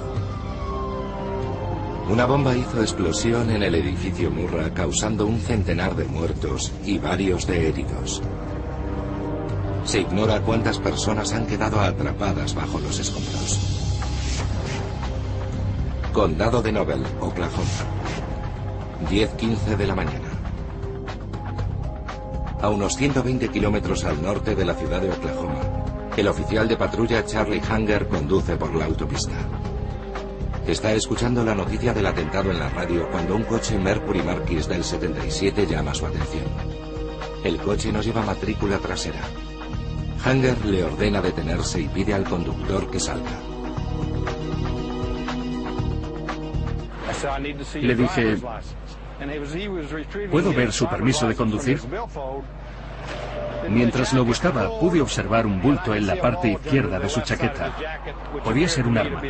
Una 2.09 2.27
bomba 2.27 2.55
hizo 2.55 2.81
explosión 2.83 3.51
en 3.51 3.63
el 3.63 3.75
edificio 3.75 4.31
Murra 4.31 4.73
causando 4.75 5.27
un 5.27 5.41
centenar 5.41 5.97
de 5.97 6.05
muertos 6.05 6.71
y 6.85 6.99
varios 6.99 7.47
de 7.47 7.69
heridos. 7.69 8.23
Se 9.85 10.01
ignora 10.01 10.41
cuántas 10.43 10.79
personas 10.79 11.33
han 11.33 11.47
quedado 11.47 11.81
atrapadas 11.81 12.55
bajo 12.55 12.79
los 12.79 12.99
escombros. 12.99 13.59
Condado 16.13 16.63
de 16.63 16.73
Nobel, 16.73 17.03
Oklahoma. 17.21 17.65
10.15 19.11 19.77
de 19.77 19.87
la 19.87 19.95
mañana. 19.95 20.24
A 22.65 22.71
unos 22.71 22.97
120 22.97 23.51
kilómetros 23.51 24.07
al 24.07 24.23
norte 24.23 24.55
de 24.55 24.65
la 24.65 24.73
ciudad 24.73 25.03
de 25.03 25.11
Oklahoma, 25.11 25.61
el 26.17 26.27
oficial 26.29 26.67
de 26.67 26.79
patrulla 26.79 27.23
Charlie 27.27 27.61
Hanger 27.61 28.09
conduce 28.09 28.57
por 28.57 28.75
la 28.75 28.87
autopista. 28.87 29.35
Está 30.67 30.95
escuchando 30.95 31.45
la 31.45 31.55
noticia 31.55 31.93
del 31.93 32.07
atentado 32.07 32.51
en 32.51 32.59
la 32.59 32.71
radio 32.71 33.11
cuando 33.11 33.37
un 33.37 33.43
coche 33.43 33.79
Mercury 33.79 34.23
Marquis 34.23 34.67
del 34.67 34.83
77 34.83 35.67
llama 35.67 35.93
su 35.93 36.07
atención. 36.07 36.47
El 37.45 37.59
coche 37.59 37.93
no 37.93 38.01
lleva 38.01 38.23
matrícula 38.23 38.79
trasera. 38.79 39.21
Hanger 40.25 40.65
le 40.65 40.85
ordena 40.85 41.21
detenerse 41.21 41.83
y 41.83 41.89
pide 41.89 42.15
al 42.15 42.25
conductor 42.25 42.91
que 42.91 42.99
salga. 42.99 43.41
Le 47.75 47.95
dije, 47.95 48.39
¿puedo 50.31 50.53
ver 50.53 50.73
su 50.73 50.87
permiso 50.89 51.29
de 51.29 51.35
conducir? 51.35 51.81
Mientras 53.69 54.13
lo 54.13 54.25
buscaba, 54.25 54.79
pude 54.79 55.01
observar 55.01 55.47
un 55.47 55.61
bulto 55.61 55.95
en 55.95 56.07
la 56.07 56.17
parte 56.17 56.49
izquierda 56.51 56.99
de 56.99 57.09
su 57.09 57.21
chaqueta. 57.23 57.73
Podía 58.43 58.69
ser 58.69 58.87
un 58.87 58.99
arma. 58.99 59.23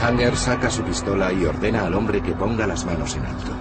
Hanger 0.00 0.36
saca 0.36 0.70
su 0.70 0.82
pistola 0.82 1.32
y 1.32 1.44
ordena 1.44 1.86
al 1.86 1.94
hombre 1.94 2.22
que 2.22 2.32
ponga 2.32 2.66
las 2.66 2.84
manos 2.84 3.16
en 3.16 3.26
alto. 3.26 3.52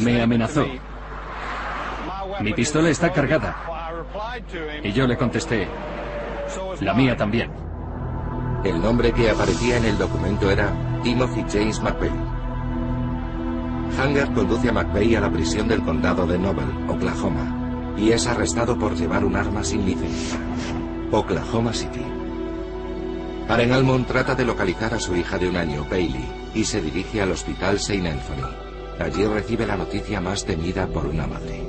Me 0.00 0.22
amenazó. 0.22 0.66
Mi 2.40 2.52
pistola 2.54 2.88
está 2.90 3.12
cargada. 3.12 3.56
Y 4.82 4.92
yo 4.92 5.06
le 5.06 5.16
contesté, 5.16 5.68
la 6.80 6.94
mía 6.94 7.16
también. 7.16 7.50
El 8.64 8.80
nombre 8.80 9.12
que 9.12 9.30
aparecía 9.30 9.76
en 9.78 9.84
el 9.86 9.98
documento 9.98 10.50
era 10.50 10.72
Timothy 11.02 11.44
James 11.50 11.80
McVeigh. 11.80 12.29
Hanger 13.98 14.32
conduce 14.32 14.68
a 14.68 14.72
McVeigh 14.72 15.16
a 15.16 15.20
la 15.20 15.30
prisión 15.30 15.68
del 15.68 15.82
condado 15.82 16.26
de 16.26 16.38
Noble, 16.38 16.66
Oklahoma, 16.88 17.94
y 17.96 18.12
es 18.12 18.26
arrestado 18.26 18.78
por 18.78 18.94
llevar 18.94 19.24
un 19.24 19.36
arma 19.36 19.62
sin 19.64 19.84
licencia. 19.84 20.38
Oklahoma 21.10 21.72
City. 21.72 22.04
Aren 23.48 23.72
Almond 23.72 24.06
trata 24.06 24.34
de 24.34 24.44
localizar 24.44 24.94
a 24.94 25.00
su 25.00 25.16
hija 25.16 25.36
de 25.36 25.48
un 25.48 25.56
año, 25.56 25.84
Bailey, 25.90 26.24
y 26.54 26.64
se 26.64 26.80
dirige 26.80 27.20
al 27.20 27.32
hospital 27.32 27.76
St. 27.76 28.08
Anthony. 28.08 28.48
Allí 29.00 29.24
recibe 29.24 29.66
la 29.66 29.76
noticia 29.76 30.20
más 30.20 30.44
temida 30.44 30.86
por 30.86 31.06
una 31.06 31.26
madre. 31.26 31.68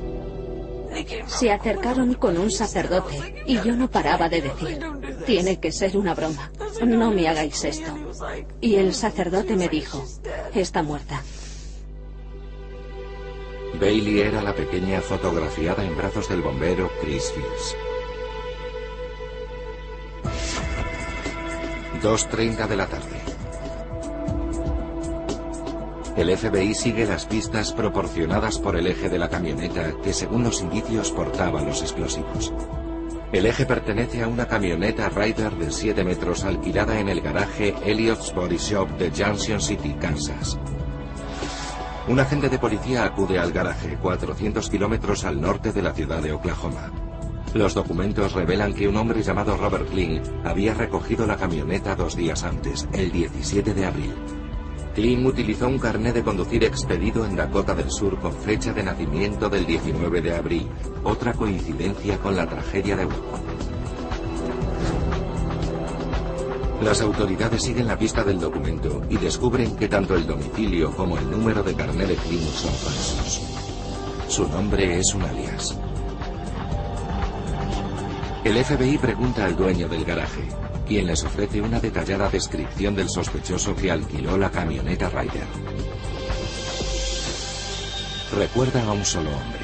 Se 1.25 1.51
acercaron 1.51 2.13
con 2.16 2.38
un 2.38 2.51
sacerdote 2.51 3.44
y 3.48 3.56
yo 3.62 3.75
no 3.75 3.90
paraba 3.90 4.30
de 4.30 4.42
decir, 4.42 4.80
tiene 5.25 5.60
que 5.60 5.72
ser 5.72 5.98
una 5.98 6.13
broma, 6.13 6.51
no 6.86 7.12
me 7.12 7.28
hagáis 7.28 7.63
esto. 7.63 7.92
Y 8.60 8.75
el 8.75 8.94
sacerdote 8.94 9.56
me 9.56 9.70
dijo, 9.70 10.06
está 10.54 10.84
muerta. 10.84 11.22
Bailey 13.80 14.20
era 14.20 14.42
la 14.42 14.54
pequeña 14.54 15.01
fotografiada 15.01 15.84
en 15.84 15.96
brazos 15.96 16.30
del 16.30 16.42
bombero 16.42 16.90
Chris 17.01 17.32
Fields. 17.32 17.75
2.30 22.01 22.68
de 22.68 22.75
la 22.75 22.88
tarde. 22.88 23.22
El 26.18 26.36
FBI 26.36 26.74
sigue 26.74 27.06
las 27.06 27.25
pistas 27.25 27.72
proporcionadas 27.74 28.60
por 28.60 28.75
el 28.75 28.88
eje 28.88 29.08
de 29.08 29.18
la 29.18 29.30
camioneta 29.30 29.94
que 30.04 30.13
según 30.13 30.44
los 30.44 30.62
indicios 30.62 31.12
portaba 31.12 31.62
los 31.62 31.82
explosivos. 31.82 32.54
El 33.32 33.46
eje 33.46 33.66
pertenece 33.66 34.22
a 34.24 34.28
una 34.28 34.48
camioneta 34.48 35.10
Ryder 35.10 35.54
de 35.54 35.72
7 35.72 36.04
metros 36.04 36.44
alquilada 36.44 37.00
en 37.00 37.08
el 37.08 37.22
garaje 37.22 37.74
Elliott's 37.86 38.34
Body 38.36 38.58
Shop 38.58 38.90
de 38.98 39.10
Junction 39.10 39.62
City, 39.62 39.96
Kansas. 40.01 40.58
Un 42.12 42.20
agente 42.20 42.50
de 42.50 42.60
policía 42.60 43.06
acude 43.06 43.39
al 43.39 43.53
garaje 43.53 43.96
400 43.96 44.70
kilómetros 44.70 45.24
al 45.24 45.39
norte 45.39 45.72
de 45.72 45.82
la 45.82 45.94
ciudad 45.94 46.22
de 46.22 46.34
Oklahoma. 46.34 46.91
Los 47.53 47.74
documentos 47.74 48.34
revelan 48.34 48.74
que 48.74 48.89
un 48.89 48.98
hombre 48.98 49.24
llamado 49.24 49.56
Robert 49.56 49.89
Kling 49.89 50.20
había 50.44 50.74
recogido 50.74 51.25
la 51.25 51.38
camioneta 51.38 51.96
dos 51.96 52.18
días 52.18 52.44
antes, 52.44 52.86
el 52.91 53.13
17 53.13 53.74
de 53.74 53.86
abril. 53.86 54.13
Kling 54.94 55.25
utilizó 55.25 55.70
un 55.70 55.80
carnet 55.80 56.13
de 56.13 56.24
conducir 56.24 56.65
expedido 56.65 57.25
en 57.25 57.38
Dakota 57.38 57.74
del 57.75 57.89
Sur 57.89 58.20
con 58.20 58.34
fecha 58.34 58.74
de 58.74 58.84
nacimiento 58.84 59.48
del 59.48 59.65
19 59.65 60.22
de 60.22 60.36
abril, 60.36 60.68
otra 61.06 61.32
coincidencia 61.32 62.18
con 62.18 62.36
la 62.36 62.46
tragedia 62.46 62.98
de 62.98 63.06
Woodward. 63.06 63.50
Las 66.82 67.00
autoridades 67.02 67.62
siguen 67.62 67.88
la 67.88 67.98
pista 67.98 68.24
del 68.24 68.40
documento 68.40 69.04
y 69.08 69.18
descubren 69.18 69.76
que 69.76 69.88
tanto 69.88 70.16
el 70.16 70.26
domicilio 70.26 70.92
como 70.96 71.16
el 71.16 71.30
número 71.30 71.62
de 71.62 71.76
carnet 71.76 72.08
de 72.08 72.16
Kling 72.16 72.42
son 72.42 72.74
falsos. 72.74 73.42
Su 74.28 74.48
nombre 74.48 74.98
es 74.98 75.14
un 75.14 75.22
alias. 75.22 75.78
El 78.44 78.66
FBI 78.66 78.98
pregunta 78.98 79.46
al 79.46 79.56
dueño 79.56 79.88
del 79.88 80.04
garaje, 80.04 80.42
quien 80.88 81.06
les 81.06 81.24
ofrece 81.24 81.62
una 81.62 81.80
detallada 81.80 82.30
descripción 82.30 82.96
del 82.96 83.10
sospechoso 83.10 83.76
que 83.76 83.92
alquiló 83.92 84.36
la 84.36 84.50
camioneta 84.50 85.08
Ryder. 85.10 85.46
Recuerda 88.36 88.84
a 88.88 88.92
un 88.94 89.06
solo 89.06 89.30
hombre. 89.30 89.61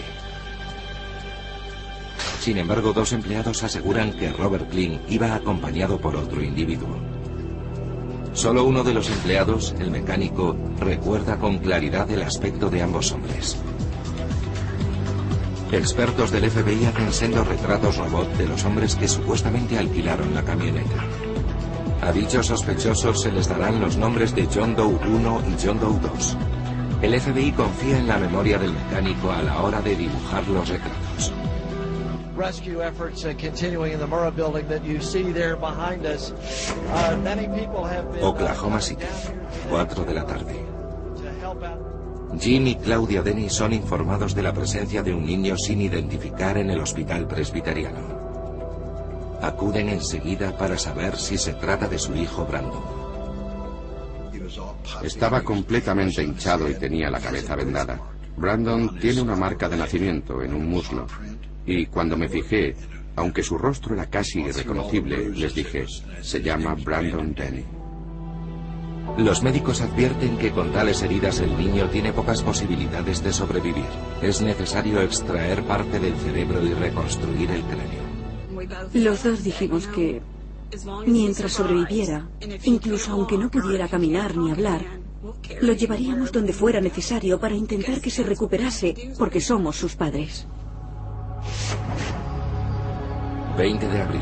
Sin 2.47 2.59
embargo, 2.59 2.93
dos 2.93 3.11
empleados 3.11 3.61
aseguran 3.63 4.13
que 4.13 4.31
Robert 4.31 4.69
Kling 4.69 4.99
iba 5.09 5.35
acompañado 5.35 5.99
por 5.99 6.15
otro 6.15 6.41
individuo. 6.41 6.95
Solo 8.31 8.63
uno 8.63 8.85
de 8.85 8.93
los 8.93 9.09
empleados, 9.09 9.75
el 9.79 9.91
mecánico, 9.91 10.55
recuerda 10.79 11.39
con 11.39 11.57
claridad 11.57 12.09
el 12.09 12.21
aspecto 12.21 12.69
de 12.69 12.81
ambos 12.81 13.11
hombres. 13.11 13.57
Expertos 15.73 16.31
del 16.31 16.49
FBI 16.49 16.85
hacen 16.85 17.11
sendos 17.11 17.45
retratos 17.49 17.97
robot 17.97 18.31
de 18.37 18.47
los 18.47 18.63
hombres 18.63 18.95
que 18.95 19.09
supuestamente 19.09 19.77
alquilaron 19.77 20.33
la 20.33 20.43
camioneta. 20.43 21.03
A 22.01 22.13
dichos 22.13 22.45
sospechosos 22.45 23.23
se 23.23 23.31
les 23.33 23.49
darán 23.49 23.81
los 23.81 23.97
nombres 23.97 24.33
de 24.33 24.47
John 24.47 24.73
Doe 24.73 24.97
1 25.05 25.41
y 25.49 25.65
John 25.67 25.81
Doe 25.81 25.99
2. 25.99 26.37
El 27.01 27.19
FBI 27.19 27.51
confía 27.51 27.97
en 27.97 28.07
la 28.07 28.17
memoria 28.17 28.57
del 28.57 28.71
mecánico 28.71 29.31
a 29.31 29.41
la 29.41 29.61
hora 29.63 29.81
de 29.81 29.97
dibujar 29.97 30.47
los 30.47 30.69
retratos. 30.69 31.33
Rescue 32.37 32.81
efforts 32.81 33.25
uh, 33.25 33.33
continuing 33.37 33.93
in 33.93 33.99
the 33.99 34.05
Murrah 34.05 34.35
building 34.35 34.67
that 34.69 34.83
you 34.85 35.01
see 35.01 35.31
there 35.31 35.55
behind 35.57 36.05
us. 36.05 36.31
Uh, 36.89 37.17
many 37.23 37.47
people 37.59 37.83
have 37.83 38.11
been, 38.13 38.23
uh, 38.23 38.27
Oklahoma 38.27 38.79
City, 38.79 39.05
4 39.69 40.05
de 40.05 40.13
la 40.13 40.23
tarde. 40.23 40.55
to 41.17 41.31
help 41.41 41.63
out. 41.63 41.87
Jim 42.39 42.67
y 42.67 42.75
Claudia 42.75 43.23
Denny 43.23 43.49
son 43.49 43.73
informados 43.73 44.35
de 44.35 44.43
la 44.43 44.53
presencia 44.53 45.01
de 45.01 45.13
un 45.13 45.25
niño 45.25 45.57
sin 45.57 45.81
identificar 45.81 46.57
en 46.57 46.69
el 46.69 46.79
hospital 46.79 47.27
presbiteriano. 47.27 47.99
Acuden 49.41 49.89
enseguida 49.89 50.55
para 50.57 50.77
saber 50.77 51.17
si 51.17 51.37
se 51.37 51.53
trata 51.53 51.87
de 51.87 51.97
su 51.97 52.15
hijo 52.15 52.45
Brandon. 52.45 52.83
Estaba 55.03 55.41
completamente 55.41 56.23
hinchado 56.23 56.69
y 56.69 56.75
tenía 56.75 57.09
la 57.09 57.19
cabeza 57.19 57.55
vendada. 57.55 57.99
Brandon 58.35 58.99
tiene 58.99 59.21
una 59.21 59.35
marca 59.35 59.69
de 59.69 59.77
nacimiento 59.77 60.43
en 60.43 60.53
un 60.53 60.69
muslo. 60.69 61.07
Y 61.67 61.85
cuando 61.87 62.15
me 62.17 62.29
fijé, 62.29 62.75
aunque 63.17 63.43
su 63.43 63.57
rostro 63.57 63.93
era 63.93 64.09
casi 64.09 64.39
irreconocible, 64.39 65.29
les 65.29 65.53
dije, 65.53 65.85
se 66.21 66.41
llama 66.41 66.75
Brandon 66.75 67.33
Denny. 67.33 67.65
Los 69.17 69.41
médicos 69.41 69.81
advierten 69.81 70.37
que 70.37 70.51
con 70.51 70.71
tales 70.71 71.01
heridas 71.01 71.39
el 71.39 71.57
niño 71.57 71.89
tiene 71.89 72.13
pocas 72.13 72.41
posibilidades 72.41 73.23
de 73.23 73.33
sobrevivir. 73.33 73.85
Es 74.21 74.41
necesario 74.41 75.01
extraer 75.01 75.63
parte 75.63 75.99
del 75.99 76.15
cerebro 76.15 76.63
y 76.63 76.73
reconstruir 76.73 77.49
el 77.51 77.63
cráneo. 77.63 78.87
Los 78.93 79.23
dos 79.23 79.43
dijimos 79.43 79.87
que 79.87 80.21
mientras 81.05 81.53
sobreviviera, 81.53 82.29
incluso 82.63 83.11
aunque 83.11 83.37
no 83.37 83.49
pudiera 83.49 83.87
caminar 83.87 84.37
ni 84.37 84.51
hablar, 84.51 84.85
lo 85.61 85.73
llevaríamos 85.73 86.31
donde 86.31 86.53
fuera 86.53 86.79
necesario 86.79 87.39
para 87.39 87.55
intentar 87.55 87.99
que 87.99 88.11
se 88.11 88.23
recuperase, 88.23 89.13
porque 89.17 89.41
somos 89.41 89.75
sus 89.75 89.95
padres. 89.95 90.45
20 93.57 93.87
de 93.87 94.01
abril. 94.01 94.21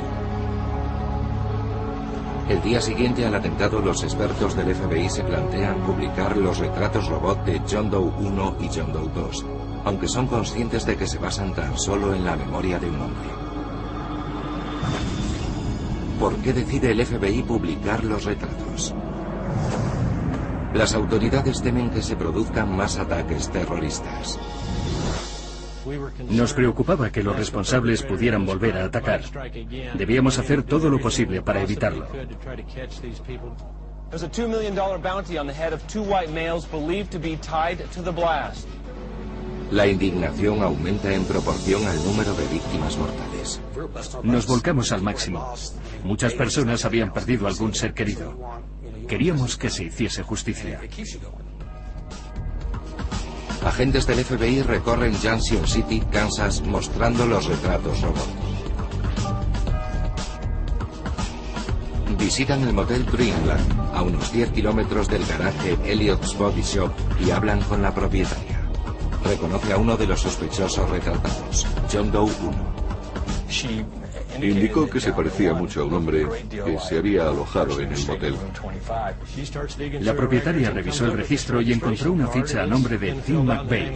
El 2.48 2.62
día 2.62 2.80
siguiente 2.80 3.26
al 3.26 3.34
atentado, 3.34 3.80
los 3.80 4.04
expertos 4.04 4.56
del 4.56 4.76
FBI 4.76 5.10
se 5.10 5.24
plantean 5.24 5.80
publicar 5.82 6.38
los 6.38 6.60
retratos 6.60 7.08
robot 7.08 7.44
de 7.44 7.60
John 7.70 7.90
Doe 7.90 8.14
1 8.20 8.58
y 8.62 8.68
John 8.68 8.94
Doe 8.94 9.10
2, 9.14 9.46
aunque 9.86 10.08
son 10.08 10.28
conscientes 10.28 10.86
de 10.86 10.96
que 10.96 11.08
se 11.08 11.18
basan 11.18 11.54
tan 11.54 11.78
solo 11.78 12.14
en 12.14 12.24
la 12.24 12.36
memoria 12.36 12.78
de 12.78 12.90
un 12.90 13.02
hombre. 13.02 13.30
¿Por 16.20 16.36
qué 16.38 16.54
decide 16.54 16.92
el 16.92 17.06
FBI 17.06 17.44
publicar 17.44 18.04
los 18.04 18.26
retratos? 18.26 18.94
Las 20.76 20.94
autoridades 20.94 21.62
temen 21.62 21.90
que 21.90 22.02
se 22.02 22.16
produzcan 22.16 22.76
más 22.76 22.98
ataques 22.98 23.50
terroristas. 23.50 24.40
Nos 26.30 26.54
preocupaba 26.54 27.12
que 27.12 27.24
los 27.24 27.36
responsables 27.36 28.02
pudieran 28.04 28.46
volver 28.46 28.78
a 28.78 28.86
atacar. 28.86 29.22
Debíamos 29.96 30.38
hacer 30.40 30.64
todo 30.64 30.90
lo 30.90 31.00
posible 31.00 31.42
para 31.42 31.62
evitarlo. 31.62 32.08
La 39.72 39.88
indignación 39.88 40.62
aumenta 40.62 41.14
en 41.14 41.26
proporción 41.26 41.86
al 41.88 42.04
número 42.06 42.34
de 42.36 42.48
víctimas 42.48 42.98
mortales. 42.98 43.60
Nos 44.24 44.48
volcamos 44.48 44.92
al 44.92 45.02
máximo. 45.02 45.54
Muchas 46.04 46.34
personas 46.34 46.86
habían 46.86 47.12
perdido 47.12 47.48
algún 47.48 47.74
ser 47.74 47.94
querido. 47.94 48.38
Queríamos 49.08 49.58
que 49.58 49.70
se 49.70 49.86
hiciese 49.86 50.24
justicia. 50.24 50.80
Agentes 53.66 54.06
del 54.06 54.24
FBI 54.24 54.62
recorren 54.62 55.16
Junction 55.16 55.68
City, 55.68 56.00
Kansas, 56.12 56.62
mostrando 56.62 57.26
los 57.26 57.48
retratos 57.48 58.00
robot. 58.00 58.28
Visitan 62.20 62.62
el 62.62 62.74
motel 62.74 63.06
Dreamland, 63.08 63.96
a 63.96 64.04
unos 64.04 64.32
10 64.32 64.52
kilómetros 64.52 65.08
del 65.08 65.26
garaje 65.26 65.78
Elliott's 65.84 66.38
Body 66.38 66.62
Shop, 66.62 66.92
y 67.20 67.32
hablan 67.32 67.60
con 67.64 67.82
la 67.82 67.94
propietaria. 67.94 68.62
Reconoce 69.24 69.74
a 69.74 69.78
uno 69.78 69.98
de 69.98 70.08
los 70.08 70.22
sospechosos 70.22 70.88
retratados, 70.92 71.66
John 71.92 72.12
Doe 72.12 72.32
1. 72.42 72.76
Indicó 74.42 74.90
que 74.90 75.00
se 75.00 75.14
parecía 75.14 75.54
mucho 75.54 75.82
a 75.82 75.86
un 75.86 75.94
hombre 75.94 76.28
que 76.50 76.78
se 76.80 76.98
había 76.98 77.28
alojado 77.30 77.80
en 77.80 77.94
el 77.94 78.06
motel. 78.06 78.36
La 80.02 80.16
propietaria 80.16 80.70
revisó 80.72 81.06
el 81.06 81.14
registro 81.14 81.62
y 81.62 81.74
encontró 81.74 82.12
una 82.12 82.28
ficha 82.28 82.64
a 82.64 82.66
nombre 82.66 82.98
de 82.98 83.14
Tim 83.14 83.44
McVeigh. 83.44 83.96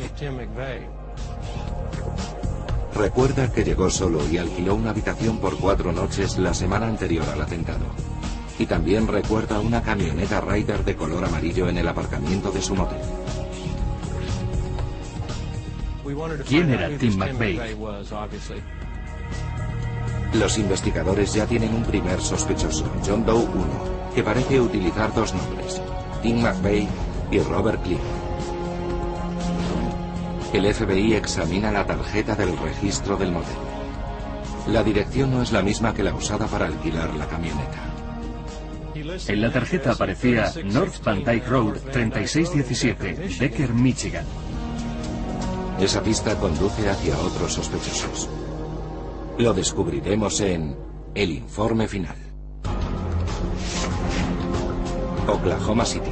Recuerda 2.96 3.52
que 3.52 3.64
llegó 3.64 3.90
solo 3.90 4.20
y 4.30 4.38
alquiló 4.38 4.76
una 4.76 4.90
habitación 4.90 5.40
por 5.40 5.58
cuatro 5.58 5.92
noches 5.92 6.38
la 6.38 6.54
semana 6.54 6.88
anterior 6.88 7.26
al 7.32 7.42
atentado. 7.42 7.86
Y 8.58 8.66
también 8.66 9.08
recuerda 9.08 9.60
una 9.60 9.82
camioneta 9.82 10.42
Ryder 10.42 10.84
de 10.84 10.96
color 10.96 11.24
amarillo 11.24 11.70
en 11.70 11.78
el 11.78 11.88
aparcamiento 11.88 12.52
de 12.52 12.62
su 12.62 12.76
motel. 12.76 13.00
¿Quién 16.46 16.72
era 16.72 16.90
Tim 16.98 17.18
McVeigh? 17.18 17.78
Los 20.34 20.60
investigadores 20.60 21.34
ya 21.34 21.48
tienen 21.48 21.74
un 21.74 21.84
primer 21.84 22.22
sospechoso, 22.22 22.86
John 23.06 23.26
Doe 23.26 23.46
1, 23.46 24.12
que 24.14 24.24
parece 24.24 24.62
utilizar 24.62 25.14
dos 25.14 25.34
nombres, 25.34 25.82
Tim 26.22 26.42
McVeigh 26.42 26.88
y 27.32 27.40
Robert 27.40 27.82
Cliff. 27.82 28.00
El 30.54 30.72
FBI 30.72 31.16
examina 31.16 31.72
la 31.72 31.86
tarjeta 31.86 32.36
del 32.36 32.56
registro 32.58 33.18
del 33.18 33.32
motel. 33.32 33.56
La 34.68 34.84
dirección 34.84 35.32
no 35.32 35.42
es 35.42 35.52
la 35.52 35.64
misma 35.64 35.94
que 35.94 36.04
la 36.04 36.14
usada 36.14 36.46
para 36.46 36.68
alquilar 36.68 37.14
la 37.16 37.28
camioneta. 37.28 37.90
En 38.94 39.42
la 39.42 39.52
tarjeta 39.52 39.94
aparecía 39.94 40.52
North 40.66 41.04
Van 41.04 41.24
Dyke 41.24 41.48
Road 41.48 41.78
3617, 41.92 43.40
Decker, 43.40 43.74
Michigan. 43.74 44.26
Esa 45.80 46.04
pista 46.04 46.36
conduce 46.36 46.88
hacia 46.88 47.18
otros 47.18 47.54
sospechosos. 47.54 48.30
Lo 49.40 49.54
descubriremos 49.54 50.42
en 50.42 50.76
El 51.16 51.32
informe 51.32 51.88
final. 51.88 52.18
Oklahoma 55.30 55.86
City. 55.86 56.12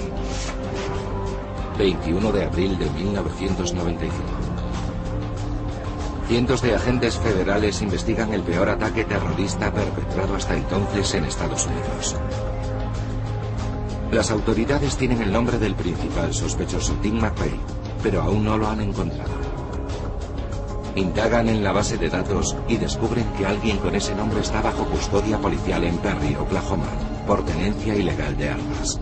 21 1.77 2.31
de 2.31 2.45
abril 2.45 2.79
de 2.79 2.89
1995. 2.89 4.15
Cientos 6.29 6.61
de 6.61 6.75
agentes 6.75 7.17
federales 7.17 7.81
investigan 7.81 8.33
el 8.33 8.43
peor 8.43 8.69
ataque 8.69 9.03
terrorista 9.03 9.73
perpetrado 9.73 10.33
hasta 10.33 10.55
entonces 10.55 11.13
en 11.13 11.25
Estados 11.25 11.67
Unidos. 11.67 12.15
Las 14.09 14.31
autoridades 14.31 14.95
tienen 14.95 15.21
el 15.21 15.33
nombre 15.33 15.57
del 15.59 15.75
principal 15.75 16.33
sospechoso, 16.33 16.93
Tim 17.01 17.19
McVeigh, 17.19 17.59
pero 18.01 18.21
aún 18.21 18.45
no 18.45 18.57
lo 18.57 18.69
han 18.69 18.79
encontrado. 18.79 19.46
Indagan 20.97 21.47
en 21.47 21.63
la 21.63 21.71
base 21.71 21.95
de 21.95 22.09
datos 22.09 22.55
y 22.67 22.77
descubren 22.77 23.25
que 23.37 23.45
alguien 23.45 23.77
con 23.77 23.93
ese 23.93 24.15
nombre 24.15 24.39
está 24.41 24.63
bajo 24.63 24.83
custodia 24.85 25.37
policial 25.37 25.83
en 25.83 25.95
Perry, 25.99 26.33
Oklahoma, 26.33 26.87
por 27.27 27.45
tenencia 27.45 27.93
ilegal 27.93 28.35
de 28.35 28.49
armas. 28.49 28.99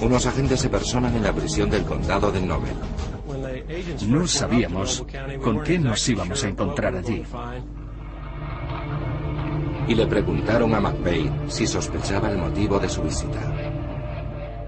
Unos 0.00 0.24
agentes 0.24 0.60
se 0.60 0.70
personan 0.70 1.14
en 1.16 1.22
la 1.22 1.34
prisión 1.34 1.68
del 1.68 1.84
condado 1.84 2.32
de 2.32 2.40
Nobel. 2.40 2.72
No 4.06 4.26
sabíamos 4.26 5.04
con 5.44 5.62
qué 5.62 5.78
nos 5.78 6.08
íbamos 6.08 6.42
a 6.44 6.48
encontrar 6.48 6.96
allí. 6.96 7.22
Y 9.86 9.94
le 9.94 10.06
preguntaron 10.06 10.74
a 10.74 10.80
McVeigh 10.80 11.30
si 11.48 11.66
sospechaba 11.66 12.30
el 12.30 12.38
motivo 12.38 12.78
de 12.78 12.88
su 12.88 13.02
visita. 13.02 13.65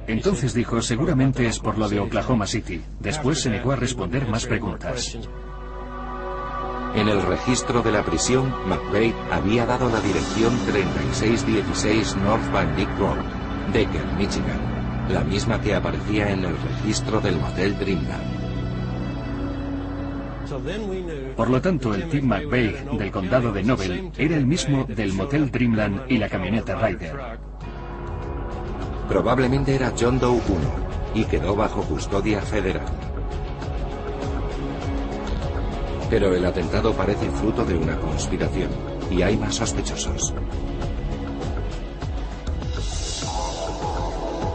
Entonces 0.08 0.54
dijo, 0.54 0.80
seguramente 0.80 1.46
es 1.46 1.58
por 1.58 1.76
lo 1.76 1.88
de 1.88 2.00
Oklahoma 2.00 2.46
City. 2.46 2.80
Después 2.98 3.42
se 3.42 3.50
negó 3.50 3.72
a 3.72 3.76
responder 3.76 4.26
más 4.26 4.46
preguntas. 4.46 5.18
En 6.94 7.08
el 7.08 7.22
registro 7.22 7.82
de 7.82 7.92
la 7.92 8.02
prisión, 8.02 8.52
McVeigh 8.66 9.14
había 9.30 9.66
dado 9.66 9.90
la 9.90 10.00
dirección 10.00 10.58
3616 10.66 12.16
North 12.16 12.52
Van 12.52 12.74
Dyke 12.74 12.98
Road, 12.98 13.18
Decker, 13.72 14.06
Michigan, 14.16 15.08
la 15.12 15.22
misma 15.22 15.60
que 15.60 15.74
aparecía 15.74 16.30
en 16.30 16.44
el 16.44 16.56
registro 16.56 17.20
del 17.20 17.36
motel 17.36 17.78
Dreamland. 17.78 18.38
Por 21.36 21.50
lo 21.50 21.60
tanto, 21.60 21.94
el 21.94 22.08
Tim 22.08 22.26
McVeigh 22.26 22.96
del 22.98 23.10
condado 23.10 23.52
de 23.52 23.62
Nobel 23.62 24.10
era 24.16 24.36
el 24.36 24.46
mismo 24.46 24.84
del 24.84 25.12
motel 25.12 25.50
Dreamland 25.50 26.10
y 26.10 26.16
la 26.16 26.30
camioneta 26.30 26.74
Ryder. 26.76 27.38
Probablemente 29.08 29.74
era 29.74 29.92
John 29.98 30.18
Doe 30.18 30.32
1 30.32 30.42
y 31.14 31.24
quedó 31.24 31.56
bajo 31.56 31.82
custodia 31.82 32.42
federal. 32.42 32.86
Pero 36.10 36.34
el 36.34 36.44
atentado 36.44 36.92
parece 36.92 37.30
fruto 37.30 37.64
de 37.64 37.74
una 37.74 37.98
conspiración 37.98 38.70
y 39.10 39.22
hay 39.22 39.36
más 39.36 39.56
sospechosos. 39.56 40.34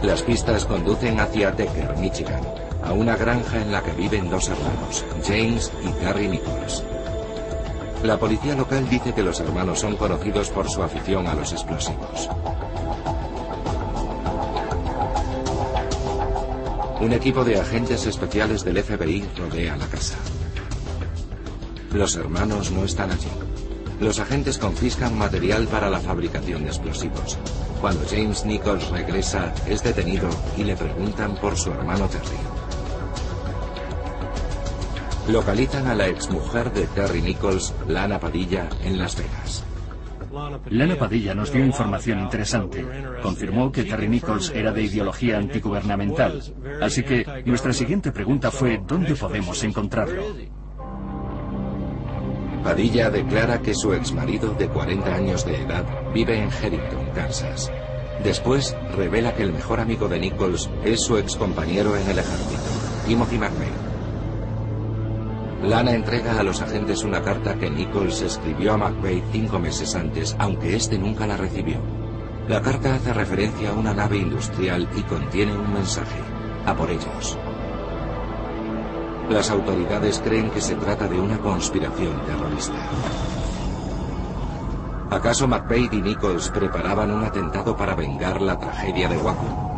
Las 0.03 0.21
pistas 0.21 0.65
conducen 0.65 1.19
hacia 1.19 1.51
Decker, 1.51 1.95
Michigan, 1.97 2.43
a 2.83 2.91
una 2.91 3.15
granja 3.15 3.61
en 3.61 3.71
la 3.71 3.81
que 3.81 3.93
viven 3.93 4.29
dos 4.29 4.49
hermanos, 4.49 5.05
James 5.25 5.71
y 5.83 5.91
Terry 6.03 6.27
Nichols. 6.27 6.83
La 8.03 8.17
policía 8.17 8.53
local 8.55 8.87
dice 8.89 9.13
que 9.13 9.23
los 9.23 9.39
hermanos 9.39 9.79
son 9.79 9.95
conocidos 9.95 10.49
por 10.49 10.69
su 10.69 10.83
afición 10.83 11.25
a 11.25 11.35
los 11.35 11.53
explosivos. 11.53 12.29
Un 17.03 17.11
equipo 17.11 17.43
de 17.43 17.59
agentes 17.59 18.05
especiales 18.05 18.63
del 18.63 18.81
FBI 18.81 19.25
rodea 19.37 19.75
la 19.75 19.87
casa. 19.87 20.15
Los 21.91 22.15
hermanos 22.15 22.71
no 22.71 22.85
están 22.85 23.11
allí. 23.11 23.27
Los 23.99 24.19
agentes 24.19 24.57
confiscan 24.57 25.17
material 25.17 25.67
para 25.67 25.89
la 25.89 25.99
fabricación 25.99 26.63
de 26.63 26.69
explosivos. 26.69 27.37
Cuando 27.81 28.05
James 28.09 28.45
Nichols 28.45 28.89
regresa, 28.89 29.53
es 29.67 29.83
detenido 29.83 30.29
y 30.55 30.63
le 30.63 30.77
preguntan 30.77 31.35
por 31.35 31.57
su 31.57 31.71
hermano 31.71 32.07
Terry. 32.07 32.37
Localizan 35.27 35.87
a 35.87 35.95
la 35.95 36.07
exmujer 36.07 36.71
de 36.71 36.87
Terry 36.87 37.21
Nichols, 37.21 37.73
Lana 37.85 38.17
Padilla, 38.17 38.69
en 38.81 38.97
Las 38.97 39.17
Vegas. 39.17 39.65
Lana 40.69 40.95
Padilla 40.95 41.35
nos 41.35 41.53
dio 41.53 41.63
información 41.63 42.19
interesante. 42.19 42.83
Confirmó 43.21 43.71
que 43.71 43.83
Terry 43.83 44.07
Nichols 44.07 44.51
era 44.55 44.71
de 44.71 44.81
ideología 44.81 45.37
antigubernamental. 45.37 46.41
Así 46.81 47.03
que 47.03 47.43
nuestra 47.45 47.71
siguiente 47.71 48.11
pregunta 48.11 48.49
fue 48.49 48.81
¿dónde 48.85 49.13
podemos 49.15 49.63
encontrarlo? 49.63 50.23
Padilla 52.63 53.11
declara 53.11 53.61
que 53.61 53.75
su 53.75 53.93
exmarido 53.93 54.53
de 54.55 54.69
40 54.69 55.13
años 55.13 55.45
de 55.45 55.61
edad 55.61 55.85
vive 56.13 56.41
en 56.41 56.49
Harrington, 56.49 57.11
Kansas. 57.13 57.71
Después 58.23 58.75
revela 58.95 59.35
que 59.35 59.43
el 59.43 59.53
mejor 59.53 59.81
amigo 59.81 60.07
de 60.07 60.19
Nichols 60.19 60.69
es 60.83 61.01
su 61.01 61.17
excompañero 61.17 61.95
en 61.95 62.09
el 62.09 62.19
ejército, 62.19 62.61
Timothy 63.05 63.37
McVeigh. 63.37 63.72
Lana 65.63 65.93
entrega 65.93 66.37
a 66.37 66.43
los 66.43 66.61
agentes 66.61 67.05
una 67.05 67.21
carta 67.21 67.55
que 67.55 67.69
Nichols 67.69 68.21
escribió 68.21 68.73
a 68.73 68.77
McVeigh 68.77 69.23
cinco 69.31 69.59
meses 69.59 69.95
antes, 69.95 70.35
aunque 70.37 70.75
este 70.75 70.97
nunca 70.97 71.25
la 71.25 71.37
recibió. 71.37 71.77
La 72.49 72.61
carta 72.61 72.95
hace 72.95 73.13
referencia 73.13 73.69
a 73.69 73.73
una 73.73 73.93
nave 73.93 74.17
industrial 74.17 74.89
y 74.97 75.01
contiene 75.03 75.57
un 75.57 75.73
mensaje. 75.73 76.19
A 76.65 76.75
por 76.75 76.89
ellos. 76.89 77.37
Las 79.29 79.49
autoridades 79.51 80.19
creen 80.19 80.49
que 80.49 80.59
se 80.59 80.75
trata 80.75 81.07
de 81.07 81.19
una 81.19 81.37
conspiración 81.37 82.21
terrorista. 82.25 82.89
¿Acaso 85.11 85.47
McVeigh 85.47 85.89
y 85.93 86.01
Nichols 86.01 86.49
preparaban 86.49 87.09
un 87.09 87.23
atentado 87.23 87.77
para 87.77 87.95
vengar 87.95 88.41
la 88.41 88.59
tragedia 88.59 89.07
de 89.07 89.15
Waco? 89.15 89.72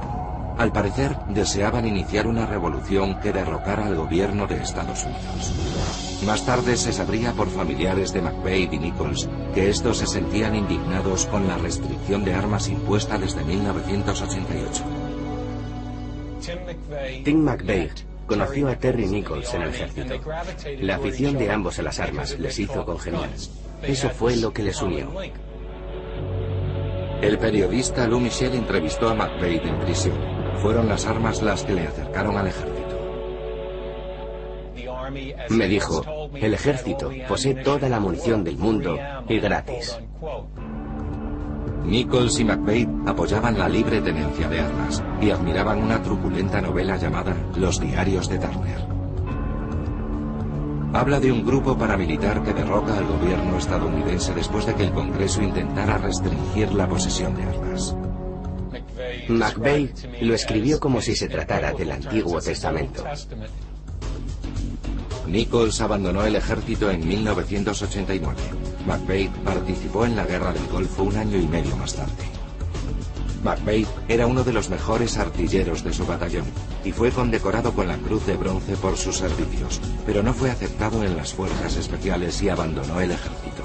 Al 0.58 0.72
parecer, 0.72 1.18
deseaban 1.30 1.86
iniciar 1.86 2.28
una 2.28 2.46
revolución 2.46 3.20
que 3.20 3.34
derrocara 3.34 3.88
al 3.88 3.96
gobierno 3.96 4.48
de 4.48 4.56
Estados 4.56 5.04
Unidos. 5.04 6.22
Más 6.26 6.46
tarde 6.46 6.78
se 6.78 6.94
sabría 6.94 7.34
por 7.34 7.50
familiares 7.50 8.14
de 8.14 8.22
McVeigh 8.22 8.70
y 8.72 8.80
Nichols 8.80 9.30
que 9.54 9.70
estos 9.70 9.98
se 9.98 10.08
sentían 10.08 10.56
indignados 10.56 11.26
con 11.26 11.48
la 11.48 11.58
restricción 11.58 12.24
de 12.24 12.34
armas 12.34 12.70
impuesta 12.70 13.18
desde 13.18 13.44
1988. 13.44 14.84
Tim 17.24 17.44
McVeigh 17.44 17.92
conoció 18.26 18.70
a 18.70 18.76
Terry 18.76 19.08
Nichols 19.08 19.54
en 19.54 19.62
el 19.64 19.70
ejército. 19.70 20.16
La 20.80 20.96
afición 20.96 21.38
de 21.38 21.52
ambos 21.52 21.80
a 21.80 21.84
las 21.84 22.00
armas 22.00 22.40
les 22.40 22.58
hizo 22.60 22.86
congeniar. 22.86 23.30
Eso 23.84 24.10
fue 24.10 24.38
lo 24.38 24.54
que 24.54 24.64
les 24.64 24.82
unió. 24.82 25.12
El 27.22 27.38
periodista 27.40 28.08
Lou 28.08 28.20
Michel 28.20 28.56
entrevistó 28.56 29.10
a 29.10 29.16
McVeigh 29.16 29.68
en 29.68 29.80
prisión. 29.82 30.35
Fueron 30.62 30.88
las 30.88 31.06
armas 31.06 31.42
las 31.42 31.64
que 31.64 31.74
le 31.74 31.88
acercaron 31.88 32.38
al 32.38 32.48
ejército. 32.48 32.96
Me 35.50 35.68
dijo, 35.68 36.30
el 36.36 36.54
ejército 36.54 37.12
posee 37.28 37.56
toda 37.56 37.90
la 37.90 38.00
munición 38.00 38.44
del 38.44 38.58
mundo 38.58 38.98
y 39.30 39.40
gratis. 39.40 39.98
Nichols 41.86 42.40
y 42.40 42.46
McVeigh 42.46 42.90
apoyaban 43.06 43.60
la 43.60 43.70
libre 43.70 44.02
tenencia 44.02 44.50
de 44.50 44.60
armas 44.60 45.04
y 45.22 45.30
admiraban 45.30 45.84
una 45.84 46.02
truculenta 46.02 46.60
novela 46.60 46.98
llamada 46.98 47.36
Los 47.56 47.80
diarios 47.80 48.28
de 48.28 48.40
Turner. 48.40 48.86
Habla 50.94 51.20
de 51.20 51.32
un 51.32 51.46
grupo 51.46 51.78
paramilitar 51.78 52.42
que 52.42 52.54
derroca 52.54 52.98
al 52.98 53.06
gobierno 53.06 53.58
estadounidense 53.58 54.34
después 54.34 54.66
de 54.66 54.74
que 54.74 54.86
el 54.86 54.92
Congreso 54.94 55.44
intentara 55.44 55.98
restringir 55.98 56.74
la 56.74 56.88
posesión 56.88 57.36
de 57.36 57.44
armas. 57.44 57.96
McVeigh 59.30 59.94
lo 60.22 60.34
escribió 60.34 60.80
como 60.80 61.02
si 61.02 61.16
se 61.16 61.28
tratara 61.28 61.74
del 61.74 61.92
Antiguo 61.92 62.42
Testamento. 62.42 63.04
Nichols 65.28 65.82
abandonó 65.82 66.26
el 66.26 66.36
ejército 66.36 66.90
en 66.92 67.08
1989. 67.08 68.36
McVeigh 68.86 69.30
participó 69.44 70.06
en 70.06 70.16
la 70.16 70.26
Guerra 70.26 70.54
del 70.54 70.68
Golfo 70.68 71.04
un 71.04 71.18
año 71.18 71.38
y 71.38 71.48
medio 71.48 71.76
más 71.78 71.96
tarde. 71.96 72.14
McVeigh 73.44 73.88
era 74.08 74.26
uno 74.26 74.44
de 74.44 74.54
los 74.54 74.70
mejores 74.70 75.18
artilleros 75.18 75.84
de 75.84 75.94
su 75.94 76.06
batallón 76.06 76.46
y 76.84 76.92
fue 76.92 77.12
condecorado 77.12 77.74
con 77.74 77.88
la 77.88 77.98
Cruz 77.98 78.26
de 78.26 78.38
Bronce 78.38 78.76
por 78.76 78.98
sus 78.98 79.18
servicios, 79.18 79.80
pero 80.06 80.24
no 80.24 80.34
fue 80.34 80.50
aceptado 80.50 81.04
en 81.04 81.16
las 81.16 81.34
fuerzas 81.34 81.76
especiales 81.76 82.42
y 82.42 82.50
abandonó 82.50 83.00
el 83.02 83.12
ejército. 83.12 83.64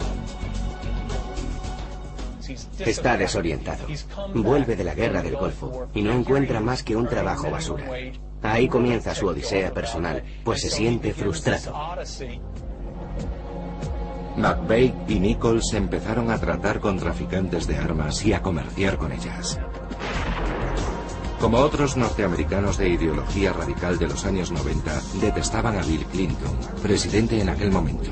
Está 2.87 3.17
desorientado. 3.17 3.87
Vuelve 4.35 4.77
de 4.77 4.85
la 4.85 4.95
guerra 4.95 5.23
del 5.23 5.37
Golfo 5.37 5.89
y 5.95 6.03
no 6.03 6.13
encuentra 6.13 6.61
más 6.61 6.83
que 6.83 6.97
un 6.97 7.09
trabajo 7.09 7.51
basura. 7.51 7.85
Ahí 8.43 8.69
comienza 8.69 9.15
su 9.15 9.27
odisea 9.27 9.73
personal, 9.73 10.23
pues 10.45 10.63
se 10.63 10.71
siente 10.71 11.13
frustrado. 11.13 11.75
McVeigh 14.37 14.95
y 15.09 15.21
Nichols 15.21 15.75
empezaron 15.75 16.31
a 16.31 16.39
tratar 16.39 16.81
con 16.81 16.99
traficantes 16.99 17.67
de 17.67 17.77
armas 17.77 18.25
y 18.25 18.33
a 18.33 18.41
comerciar 18.41 18.97
con 18.97 19.13
ellas. 19.13 19.59
Como 21.41 21.59
otros 21.59 21.97
norteamericanos 21.97 22.77
de 22.79 22.91
ideología 22.91 23.53
radical 23.53 23.99
de 23.99 24.09
los 24.09 24.25
años 24.25 24.51
90, 24.51 25.01
detestaban 25.21 25.79
a 25.79 25.83
Bill 25.83 26.05
Clinton, 26.07 26.59
presidente 26.83 27.41
en 27.41 27.49
aquel 27.49 27.71
momento 27.71 28.11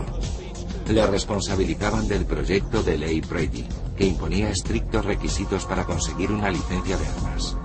le 0.92 1.06
responsabilizaban 1.06 2.08
del 2.08 2.24
proyecto 2.24 2.82
de 2.82 2.96
ley 2.96 3.20
Brady, 3.20 3.66
que 3.98 4.06
imponía 4.06 4.48
estrictos 4.48 5.04
requisitos 5.04 5.66
para 5.66 5.84
conseguir 5.84 6.30
una 6.30 6.50
licencia 6.50 6.96
de 6.96 7.06
armas. 7.06 7.56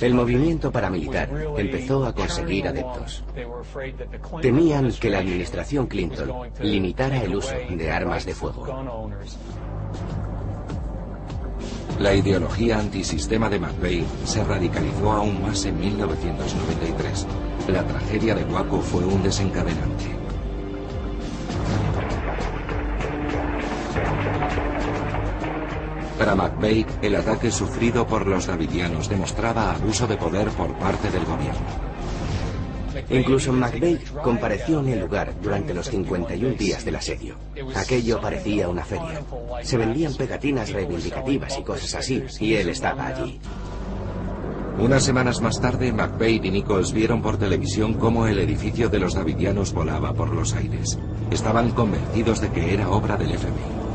El 0.00 0.14
movimiento 0.14 0.72
paramilitar 0.72 1.30
empezó 1.56 2.04
a 2.04 2.12
conseguir 2.12 2.66
adeptos. 2.66 3.22
Temían 4.42 4.90
que 4.92 5.10
la 5.10 5.18
administración 5.18 5.86
Clinton 5.86 6.50
limitara 6.60 7.22
el 7.22 7.36
uso 7.36 7.54
de 7.70 7.90
armas 7.90 8.26
de 8.26 8.34
fuego. 8.34 8.66
La 12.00 12.14
ideología 12.14 12.78
antisistema 12.78 13.48
de 13.48 13.60
McVeigh 13.60 14.04
se 14.24 14.42
radicalizó 14.42 15.12
aún 15.12 15.42
más 15.42 15.64
en 15.64 15.78
1993. 15.78 17.26
La 17.68 17.86
tragedia 17.86 18.34
de 18.34 18.44
Waco 18.44 18.80
fue 18.80 19.04
un 19.04 19.22
desencadenante. 19.22 20.17
Para 26.18 26.34
McVeigh, 26.34 26.84
el 27.00 27.14
ataque 27.14 27.52
sufrido 27.52 28.04
por 28.04 28.26
los 28.26 28.46
davidianos 28.46 29.08
demostraba 29.08 29.72
abuso 29.72 30.06
de 30.08 30.16
poder 30.16 30.48
por 30.48 30.74
parte 30.74 31.10
del 31.10 31.24
gobierno. 31.24 31.88
Incluso 33.10 33.52
McVeigh 33.52 34.00
compareció 34.24 34.80
en 34.80 34.88
el 34.88 35.00
lugar 35.00 35.32
durante 35.40 35.72
los 35.72 35.88
51 35.88 36.54
días 36.56 36.84
del 36.84 36.96
asedio. 36.96 37.36
Aquello 37.76 38.20
parecía 38.20 38.68
una 38.68 38.84
feria. 38.84 39.22
Se 39.62 39.76
vendían 39.76 40.14
pegatinas 40.14 40.70
reivindicativas 40.70 41.56
y 41.56 41.62
cosas 41.62 41.94
así, 41.94 42.24
y 42.40 42.54
él 42.54 42.68
estaba 42.70 43.06
allí. 43.06 43.38
Unas 44.80 45.04
semanas 45.04 45.40
más 45.40 45.60
tarde, 45.60 45.92
McVeigh 45.92 46.40
y 46.44 46.50
Nichols 46.50 46.92
vieron 46.92 47.22
por 47.22 47.36
televisión 47.36 47.94
cómo 47.94 48.26
el 48.26 48.40
edificio 48.40 48.88
de 48.88 48.98
los 48.98 49.14
davidianos 49.14 49.72
volaba 49.72 50.12
por 50.12 50.34
los 50.34 50.54
aires. 50.54 50.98
Estaban 51.30 51.70
convencidos 51.70 52.40
de 52.40 52.50
que 52.50 52.74
era 52.74 52.90
obra 52.90 53.16
del 53.16 53.38
FBI. 53.38 53.87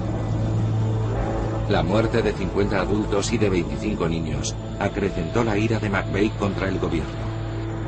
La 1.69 1.81
muerte 1.81 2.21
de 2.21 2.33
50 2.33 2.79
adultos 2.79 3.31
y 3.31 3.37
de 3.37 3.49
25 3.49 4.09
niños 4.09 4.53
acrecentó 4.79 5.43
la 5.43 5.57
ira 5.57 5.79
de 5.79 5.89
McVeigh 5.89 6.31
contra 6.31 6.67
el 6.67 6.77
gobierno. 6.77 7.23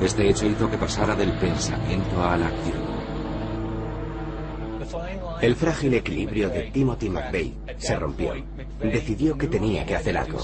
Este 0.01 0.29
hecho 0.29 0.45
hizo 0.45 0.69
que 0.69 0.77
pasara 0.77 1.15
del 1.15 1.33
pensamiento 1.33 2.23
a 2.23 2.37
la 2.37 2.47
acción. 2.47 2.95
El 5.41 5.55
frágil 5.55 5.93
equilibrio 5.93 6.49
de 6.49 6.71
Timothy 6.71 7.09
McVeigh 7.09 7.53
se 7.77 7.95
rompió. 7.97 8.33
Decidió 8.81 9.37
que 9.37 9.47
tenía 9.47 9.85
que 9.85 9.95
hacer 9.95 10.17
algo. 10.17 10.39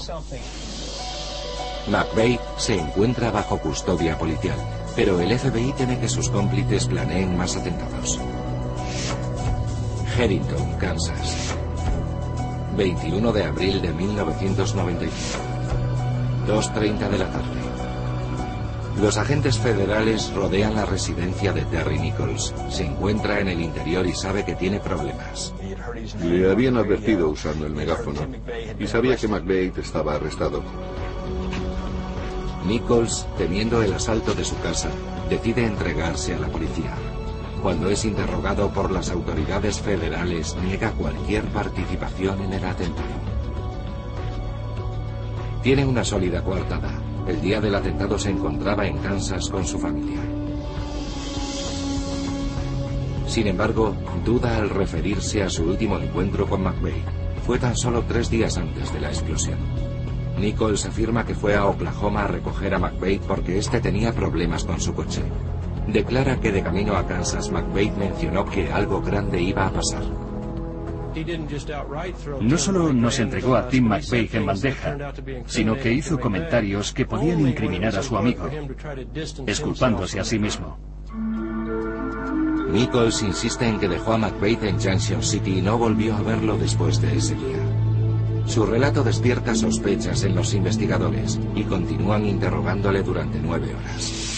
McVeigh 1.88 2.38
se 2.58 2.78
encuentra 2.78 3.30
bajo 3.30 3.58
custodia 3.58 4.18
policial, 4.18 4.56
pero 4.94 5.18
el 5.20 5.38
FBI 5.38 5.72
teme 5.72 5.98
que 5.98 6.08
sus 6.08 6.28
cómplices 6.28 6.86
planeen 6.86 7.36
más 7.36 7.56
atentados. 7.56 8.20
Harrington, 10.18 10.72
Kansas. 10.78 11.56
21 12.76 13.32
de 13.32 13.44
abril 13.44 13.82
de 13.82 13.92
1995. 13.92 15.38
2.30 16.46 17.08
de 17.08 17.18
la 17.18 17.30
tarde. 17.30 17.62
Los 19.00 19.16
agentes 19.16 19.58
federales 19.58 20.32
rodean 20.34 20.74
la 20.74 20.84
residencia 20.84 21.52
de 21.52 21.62
Terry 21.62 21.98
Nichols. 21.98 22.54
Se 22.68 22.84
encuentra 22.84 23.40
en 23.40 23.48
el 23.48 23.60
interior 23.60 24.06
y 24.06 24.12
sabe 24.12 24.44
que 24.44 24.54
tiene 24.54 24.80
problemas. 24.80 25.54
Le 26.22 26.50
habían 26.50 26.76
advertido 26.76 27.28
usando 27.28 27.66
el 27.66 27.72
megáfono 27.72 28.20
y 28.78 28.86
sabía 28.86 29.16
que 29.16 29.28
McVeigh 29.28 29.72
estaba 29.76 30.14
arrestado. 30.14 30.62
Nichols, 32.66 33.26
temiendo 33.38 33.82
el 33.82 33.92
asalto 33.92 34.34
de 34.34 34.44
su 34.44 34.58
casa, 34.60 34.88
decide 35.28 35.64
entregarse 35.64 36.34
a 36.34 36.38
la 36.38 36.48
policía. 36.48 36.94
Cuando 37.62 37.88
es 37.90 38.04
interrogado 38.04 38.70
por 38.70 38.90
las 38.90 39.08
autoridades 39.10 39.80
federales, 39.80 40.56
niega 40.64 40.90
cualquier 40.90 41.44
participación 41.44 42.42
en 42.42 42.54
el 42.54 42.64
atentado. 42.64 43.06
Tiene 45.62 45.86
una 45.86 46.04
sólida 46.04 46.42
coartada. 46.42 47.00
El 47.28 47.40
día 47.40 47.60
del 47.60 47.76
atentado 47.76 48.18
se 48.18 48.30
encontraba 48.30 48.84
en 48.84 48.98
Kansas 48.98 49.48
con 49.48 49.64
su 49.64 49.78
familia. 49.78 50.18
Sin 53.28 53.46
embargo, 53.46 53.94
duda 54.24 54.56
al 54.56 54.68
referirse 54.68 55.44
a 55.44 55.48
su 55.48 55.62
último 55.62 55.98
encuentro 56.00 56.48
con 56.48 56.64
McVeigh. 56.64 57.04
Fue 57.46 57.60
tan 57.60 57.76
solo 57.76 58.02
tres 58.08 58.28
días 58.28 58.58
antes 58.58 58.92
de 58.92 59.00
la 59.00 59.08
explosión. 59.08 59.58
Nichols 60.36 60.84
afirma 60.84 61.24
que 61.24 61.36
fue 61.36 61.54
a 61.54 61.66
Oklahoma 61.66 62.24
a 62.24 62.26
recoger 62.26 62.74
a 62.74 62.80
McVeigh 62.80 63.20
porque 63.20 63.56
éste 63.56 63.80
tenía 63.80 64.12
problemas 64.12 64.64
con 64.64 64.80
su 64.80 64.92
coche. 64.94 65.22
Declara 65.86 66.40
que 66.40 66.52
de 66.52 66.62
camino 66.62 66.96
a 66.96 67.06
Kansas 67.06 67.50
McVeigh 67.50 67.92
mencionó 67.92 68.44
que 68.44 68.72
algo 68.72 69.02
grande 69.02 69.42
iba 69.42 69.66
a 69.66 69.72
pasar. 69.72 70.02
No 72.40 72.56
solo 72.56 72.92
nos 72.92 73.18
entregó 73.18 73.56
a 73.56 73.68
Tim 73.68 73.88
McVeigh 73.88 74.30
en 74.32 74.46
bandeja, 74.46 75.12
sino 75.46 75.76
que 75.76 75.92
hizo 75.92 76.18
comentarios 76.18 76.92
que 76.92 77.04
podían 77.04 77.40
incriminar 77.40 77.96
a 77.96 78.02
su 78.02 78.16
amigo, 78.16 78.48
esculpándose 79.46 80.20
a 80.20 80.24
sí 80.24 80.38
mismo. 80.38 80.78
Nichols 82.70 83.22
insiste 83.22 83.68
en 83.68 83.78
que 83.78 83.88
dejó 83.88 84.14
a 84.14 84.18
McVeigh 84.18 84.66
en 84.66 84.80
Junction 84.80 85.22
City 85.22 85.58
y 85.58 85.62
no 85.62 85.76
volvió 85.76 86.16
a 86.16 86.22
verlo 86.22 86.56
después 86.56 87.02
de 87.02 87.14
ese 87.18 87.34
día. 87.34 87.58
Su 88.46 88.64
relato 88.64 89.04
despierta 89.04 89.54
sospechas 89.54 90.24
en 90.24 90.34
los 90.34 90.54
investigadores 90.54 91.38
y 91.54 91.64
continúan 91.64 92.24
interrogándole 92.24 93.02
durante 93.02 93.38
nueve 93.38 93.74
horas. 93.74 94.31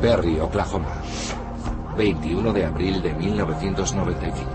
Perry, 0.00 0.40
Oklahoma, 0.40 0.94
21 1.98 2.52
de 2.54 2.64
abril 2.64 3.02
de 3.02 3.12
1995. 3.12 4.50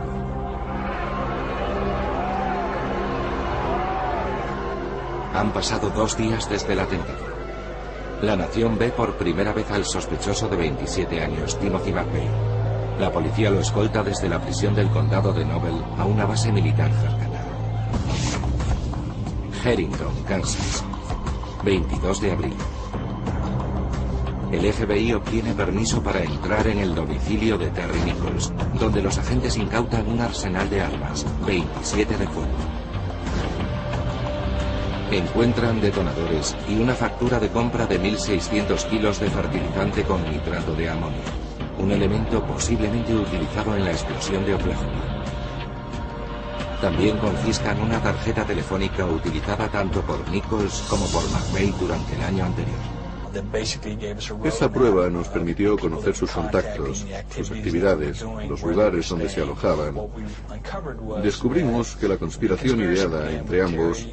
Han 5.36 5.51
pasado 5.53 5.91
dos 5.91 6.17
días 6.17 6.49
desde 6.49 6.73
el 6.73 6.79
atentado. 6.79 7.19
La 8.23 8.36
nación 8.36 8.79
ve 8.79 8.89
por 8.89 9.17
primera 9.17 9.53
vez 9.53 9.69
al 9.69 9.86
sospechoso 9.86 10.47
de 10.47 10.55
27 10.55 11.21
años, 11.21 11.60
Timothy 11.60 11.91
McVeigh. 11.91 12.99
La 12.99 13.12
policía 13.12 13.51
lo 13.51 13.60
escolta 13.60 14.01
desde 14.01 14.27
la 14.27 14.41
prisión 14.41 14.73
del 14.73 14.89
condado 14.89 15.31
de 15.31 15.45
Nobel 15.45 15.75
a 15.99 16.05
una 16.05 16.25
base 16.25 16.51
militar 16.51 16.91
cercana. 16.91 17.43
Harrington, 19.63 20.23
Kansas, 20.27 20.84
22 21.63 22.21
de 22.21 22.31
abril. 22.31 22.55
El 24.56 24.72
FBI 24.72 25.12
obtiene 25.12 25.54
permiso 25.54 26.02
para 26.02 26.24
entrar 26.24 26.65
en 26.68 26.80
el 26.80 26.96
domicilio 26.96 27.58
de 27.58 27.70
Terry 27.72 28.00
Nichols, 28.06 28.54
donde 28.80 29.02
los 29.02 29.18
agentes 29.18 29.58
incautan 29.58 30.08
un 30.08 30.22
arsenal 30.22 30.70
de 30.70 30.80
armas, 30.80 31.26
27 31.46 32.18
de 32.18 32.26
fuego. 32.26 32.56
Encuentran 35.12 35.82
detonadores 35.82 36.56
y 36.70 36.78
una 36.78 36.96
factura 36.96 37.38
de 37.38 37.50
compra 37.50 37.86
de 37.86 38.00
1.600 38.00 38.88
kilos 38.88 39.20
de 39.20 39.30
fertilizante 39.30 40.04
con 40.04 40.24
nitrato 40.24 40.74
de 40.74 40.89
amonio, 40.89 41.20
un 41.78 41.91
elemento 41.91 42.41
posiblemente 42.46 43.13
utilizado 43.13 43.76
en 43.76 43.84
la 43.84 43.91
explosión 43.91 44.46
de 44.46 44.54
Oklahoma. 44.54 45.26
También 46.80 47.18
confiscan 47.18 47.82
una 47.82 48.02
tarjeta 48.02 48.46
telefónica 48.46 49.06
utilizada 49.06 49.68
tanto 49.68 50.02
por 50.02 50.26
Nichols 50.30 50.86
como 50.89 51.06
por 51.08 51.24
McVeigh 51.30 51.76
durante 51.78 52.15
el 52.15 52.24
año 52.24 52.46
anterior. 52.46 52.94
Esa 54.43 54.71
prueba 54.71 55.10
nos 55.10 55.28
permitió 55.28 55.78
conocer 55.78 56.15
sus 56.15 56.32
contactos, 56.32 57.06
sus 57.36 57.52
actividades, 57.52 58.26
los 58.48 58.62
lugares 58.62 59.10
donde 59.10 59.30
se 59.30 59.41
alojaban. 59.41 59.95
Descubrimos 61.21 61.95
que 61.95 62.08
la 62.08 62.17
conspiración 62.17 62.80
ideada 62.80 63.32
entre 63.32 63.62
ambos 63.62 64.08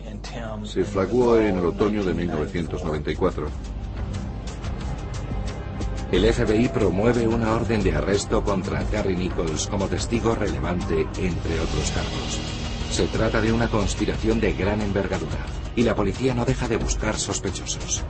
se 0.64 0.84
flaguó 0.84 1.36
en 1.36 1.58
el 1.58 1.64
otoño 1.66 2.04
de 2.04 2.14
1994. 2.14 3.46
El 6.12 6.30
FBI 6.30 6.68
promueve 6.68 7.26
una 7.26 7.52
orden 7.52 7.82
de 7.82 7.94
arresto 7.94 8.44
contra 8.44 8.84
Terry 8.84 9.16
Nichols 9.16 9.66
como 9.66 9.88
testigo 9.88 10.34
relevante, 10.34 11.06
entre 11.16 11.58
otros 11.58 11.90
cargos. 11.90 12.38
Se 12.90 13.06
trata 13.06 13.40
de 13.40 13.50
una 13.50 13.68
conspiración 13.68 14.38
de 14.38 14.52
gran 14.52 14.82
envergadura, 14.82 15.46
y 15.74 15.82
la 15.84 15.94
policía 15.94 16.34
no 16.34 16.44
deja 16.44 16.68
de 16.68 16.76
buscar 16.76 17.16
sospechosos. 17.18 18.04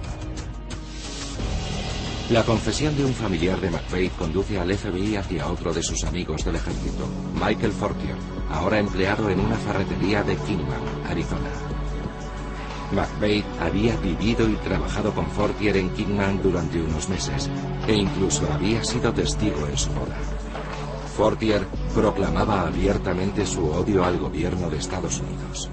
La 2.33 2.45
confesión 2.45 2.97
de 2.97 3.05
un 3.05 3.12
familiar 3.12 3.61
de 3.61 3.68
McVeigh 3.68 4.09
conduce 4.16 4.59
al 4.59 4.75
FBI 4.75 5.16
hacia 5.16 5.49
otro 5.49 5.71
de 5.75 5.83
sus 5.83 6.03
amigos 6.05 6.42
del 6.47 6.57
ejército, 6.57 7.07
Michael 7.35 7.73
Fortier, 7.73 8.16
ahora 8.51 8.79
empleado 8.79 9.29
en 9.29 9.38
una 9.38 9.57
ferretería 9.57 10.23
de 10.23 10.37
Kingman, 10.37 10.81
Arizona. 11.11 11.51
McVeigh 12.92 13.45
había 13.61 13.97
vivido 13.97 14.49
y 14.49 14.55
trabajado 14.55 15.14
con 15.14 15.27
Fortier 15.27 15.77
en 15.77 15.90
Kingman 15.90 16.42
durante 16.42 16.81
unos 16.81 17.07
meses, 17.11 17.51
e 17.87 17.92
incluso 17.97 18.51
había 18.51 18.83
sido 18.83 19.12
testigo 19.12 19.66
en 19.66 19.77
su 19.77 19.90
boda. 19.90 20.16
Fortier 21.14 21.66
proclamaba 21.95 22.62
abiertamente 22.62 23.45
su 23.45 23.62
odio 23.66 24.07
al 24.07 24.18
gobierno 24.18 24.71
de 24.71 24.79
Estados 24.79 25.21
Unidos. 25.21 25.71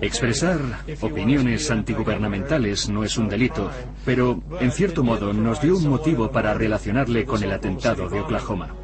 Expresar 0.00 0.60
opiniones 1.00 1.70
antigubernamentales 1.70 2.88
no 2.88 3.04
es 3.04 3.16
un 3.16 3.28
delito, 3.28 3.70
pero 4.04 4.40
en 4.60 4.72
cierto 4.72 5.04
modo 5.04 5.32
nos 5.32 5.60
dio 5.60 5.76
un 5.76 5.88
motivo 5.88 6.30
para 6.30 6.54
relacionarle 6.54 7.24
con 7.24 7.42
el 7.42 7.52
atentado 7.52 8.08
de 8.08 8.20
Oklahoma. 8.20 8.74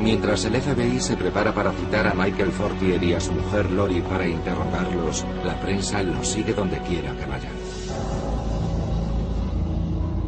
Mientras 0.00 0.44
el 0.44 0.60
FBI 0.60 1.00
se 1.00 1.16
prepara 1.16 1.54
para 1.54 1.72
citar 1.72 2.06
a 2.06 2.14
Michael 2.14 2.50
Fortier 2.50 3.02
y 3.02 3.14
a 3.14 3.20
su 3.20 3.32
mujer 3.32 3.70
Lori 3.70 4.00
para 4.00 4.26
interrogarlos, 4.26 5.24
la 5.44 5.58
prensa 5.60 6.02
los 6.02 6.26
sigue 6.26 6.52
donde 6.52 6.78
quiera 6.78 7.12
que 7.16 7.26
vayan. 7.26 7.52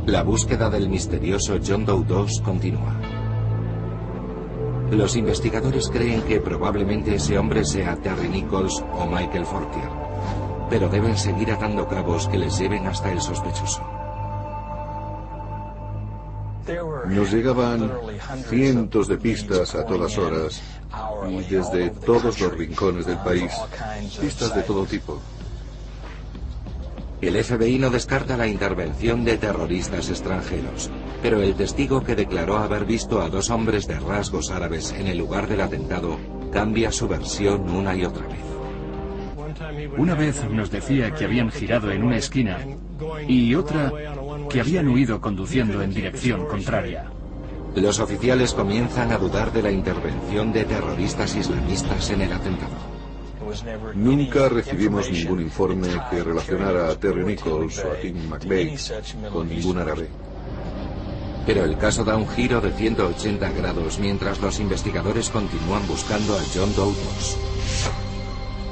La 0.07 0.22
búsqueda 0.22 0.70
del 0.70 0.88
misterioso 0.88 1.59
John 1.66 1.85
Doe 1.85 2.05
2 2.05 2.40
continúa. 2.42 3.15
Los 4.90 5.16
investigadores 5.16 5.88
creen 5.88 6.22
que 6.22 6.40
probablemente 6.40 7.16
ese 7.16 7.38
hombre 7.38 7.64
sea 7.64 7.96
Terry 7.96 8.29
Nichols 8.29 8.85
o 8.92 9.07
Michael 9.07 9.44
Fortier, 9.44 9.88
pero 10.70 10.88
deben 10.88 11.16
seguir 11.16 11.51
atando 11.51 11.88
cabos 11.88 12.29
que 12.29 12.38
les 12.38 12.57
lleven 12.59 12.87
hasta 12.87 13.11
el 13.11 13.20
sospechoso. 13.20 13.83
Nos 17.07 17.33
llegaban 17.33 17.92
cientos 18.49 19.09
de 19.09 19.16
pistas 19.18 19.75
a 19.75 19.85
todas 19.85 20.18
horas 20.18 20.62
y 21.29 21.42
desde 21.42 21.90
todos 21.90 22.40
los 22.40 22.53
rincones 22.57 23.07
del 23.07 23.18
país, 23.18 23.53
pistas 24.20 24.55
de 24.55 24.62
todo 24.62 24.85
tipo. 24.85 25.20
El 27.20 27.42
FBI 27.42 27.79
no 27.79 27.88
descarta 27.88 28.37
la 28.37 28.46
intervención 28.46 29.24
de 29.24 29.38
terroristas 29.38 30.11
extranjeros, 30.11 30.90
pero 31.22 31.40
el 31.40 31.55
testigo 31.55 32.05
que 32.05 32.14
declaró 32.14 32.59
haber 32.59 32.85
visto 32.85 33.22
a 33.22 33.31
dos 33.31 33.48
hombres 33.48 33.87
de 33.87 33.98
rasgos 33.98 34.50
árabes 34.50 34.92
en 34.92 35.07
el 35.07 35.16
lugar 35.18 35.48
del 35.48 35.62
atentado 35.62 36.18
cambia 36.52 36.92
su 36.92 37.09
versión 37.09 37.70
una 37.70 37.96
y 37.96 38.05
otra 38.05 38.26
vez. 38.26 38.46
Una 39.96 40.14
vez 40.14 40.44
nos 40.50 40.70
decía 40.70 41.12
que 41.12 41.24
habían 41.24 41.50
girado 41.50 41.90
en 41.90 42.02
una 42.02 42.18
esquina 42.18 42.59
y 43.26 43.55
otra 43.55 43.90
que 44.50 44.61
habían 44.61 44.88
huido 44.88 45.18
conduciendo 45.20 45.83
en 45.83 45.94
dirección 45.94 46.46
contraria. 46.46 47.07
Los 47.74 47.98
oficiales 47.98 48.52
comienzan 48.52 49.11
a 49.12 49.18
dudar 49.18 49.52
de 49.52 49.62
la 49.62 49.70
intervención 49.70 50.52
de 50.52 50.64
terroristas 50.64 51.35
islamistas 51.35 52.11
en 52.11 52.22
el 52.22 52.33
atentado. 52.33 52.95
Nunca 53.94 54.48
recibimos 54.48 55.11
ningún 55.11 55.40
informe 55.40 55.88
que 56.11 56.22
relacionara 56.22 56.90
a 56.90 56.98
Terry 56.98 57.24
Nichols 57.24 57.78
o 57.78 57.92
a 57.92 57.94
Tim 57.96 58.28
McVeigh 58.28 58.76
con 59.32 59.48
ningún 59.48 59.78
árabe. 59.78 60.09
Pero 61.46 61.64
el 61.64 61.78
caso 61.78 62.04
da 62.04 62.16
un 62.16 62.28
giro 62.28 62.61
de 62.61 62.72
180 62.72 63.52
grados 63.52 64.00
mientras 64.00 64.40
los 64.40 64.59
investigadores 64.59 65.30
continúan 65.30 65.87
buscando 65.87 66.35
a 66.37 66.42
John 66.52 66.74
2. 66.74 67.37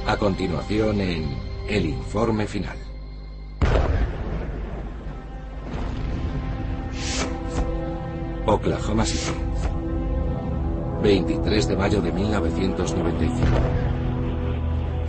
A 0.07 0.17
continuación 0.17 1.01
en 1.01 1.37
El 1.69 1.87
informe 1.87 2.47
final. 2.47 2.77
Oklahoma 8.47 9.07
City. 9.07 9.39
23 11.03 11.69
de 11.69 11.77
mayo 11.77 12.03
de 12.03 12.13
1995. 12.13 13.94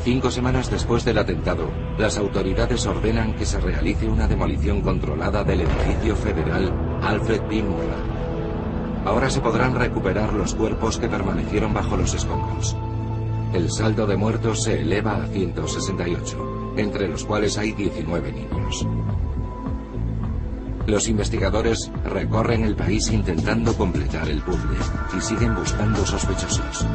Cinco 0.05 0.29
semanas 0.29 0.69
después 0.69 1.03
del 1.03 1.17
atentado, 1.17 1.67
las 1.97 2.19
autoridades 2.19 2.85
ordenan 2.85 3.33
que 3.33 3.43
se 3.43 3.59
realice 3.59 4.07
una 4.07 4.27
demolición 4.27 4.81
controlada 4.81 5.43
del 5.43 5.61
edificio 5.61 6.15
federal 6.15 6.71
Alfred 7.01 7.41
P. 7.41 7.63
Murrah. 7.63 9.03
Ahora 9.03 9.31
se 9.31 9.41
podrán 9.41 9.73
recuperar 9.73 10.31
los 10.33 10.53
cuerpos 10.53 10.99
que 10.99 11.09
permanecieron 11.09 11.73
bajo 11.73 11.97
los 11.97 12.13
escombros. 12.13 12.77
El 13.51 13.71
saldo 13.71 14.05
de 14.05 14.15
muertos 14.15 14.61
se 14.61 14.81
eleva 14.81 15.23
a 15.23 15.25
168, 15.25 16.73
entre 16.77 17.07
los 17.07 17.25
cuales 17.25 17.57
hay 17.57 17.71
19 17.71 18.31
niños. 18.31 18.87
Los 20.85 21.07
investigadores 21.07 21.91
recorren 22.03 22.63
el 22.63 22.75
país 22.75 23.09
intentando 23.09 23.75
completar 23.75 24.29
el 24.29 24.43
puzzle 24.43 24.77
y 25.17 25.21
siguen 25.21 25.55
buscando 25.55 26.05
sospechosos. 26.05 26.85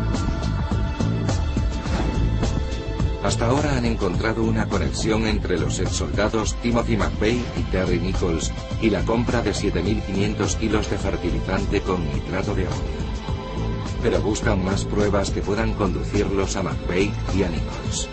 Hasta 3.23 3.47
ahora 3.47 3.77
han 3.77 3.85
encontrado 3.85 4.43
una 4.43 4.67
conexión 4.67 5.27
entre 5.27 5.59
los 5.59 5.79
exsoldados 5.79 6.55
Timothy 6.63 6.97
McVeigh 6.97 7.45
y 7.59 7.63
Terry 7.71 7.99
Nichols 7.99 8.51
y 8.81 8.89
la 8.89 9.05
compra 9.05 9.43
de 9.43 9.51
7.500 9.51 10.57
kilos 10.57 10.91
de 10.91 10.97
fertilizante 10.97 11.83
con 11.83 12.03
nitrato 12.13 12.55
de 12.55 12.67
amonio. 12.67 13.01
Pero 14.03 14.23
buscan 14.23 14.65
más 14.65 14.87
pruebas 14.87 15.31
que 15.31 15.43
puedan 15.43 15.75
conducirlos 15.75 16.57
a 16.57 16.63
McVeigh 16.63 17.13
y 17.37 17.43
a 17.43 17.51
Nichols. 17.51 18.09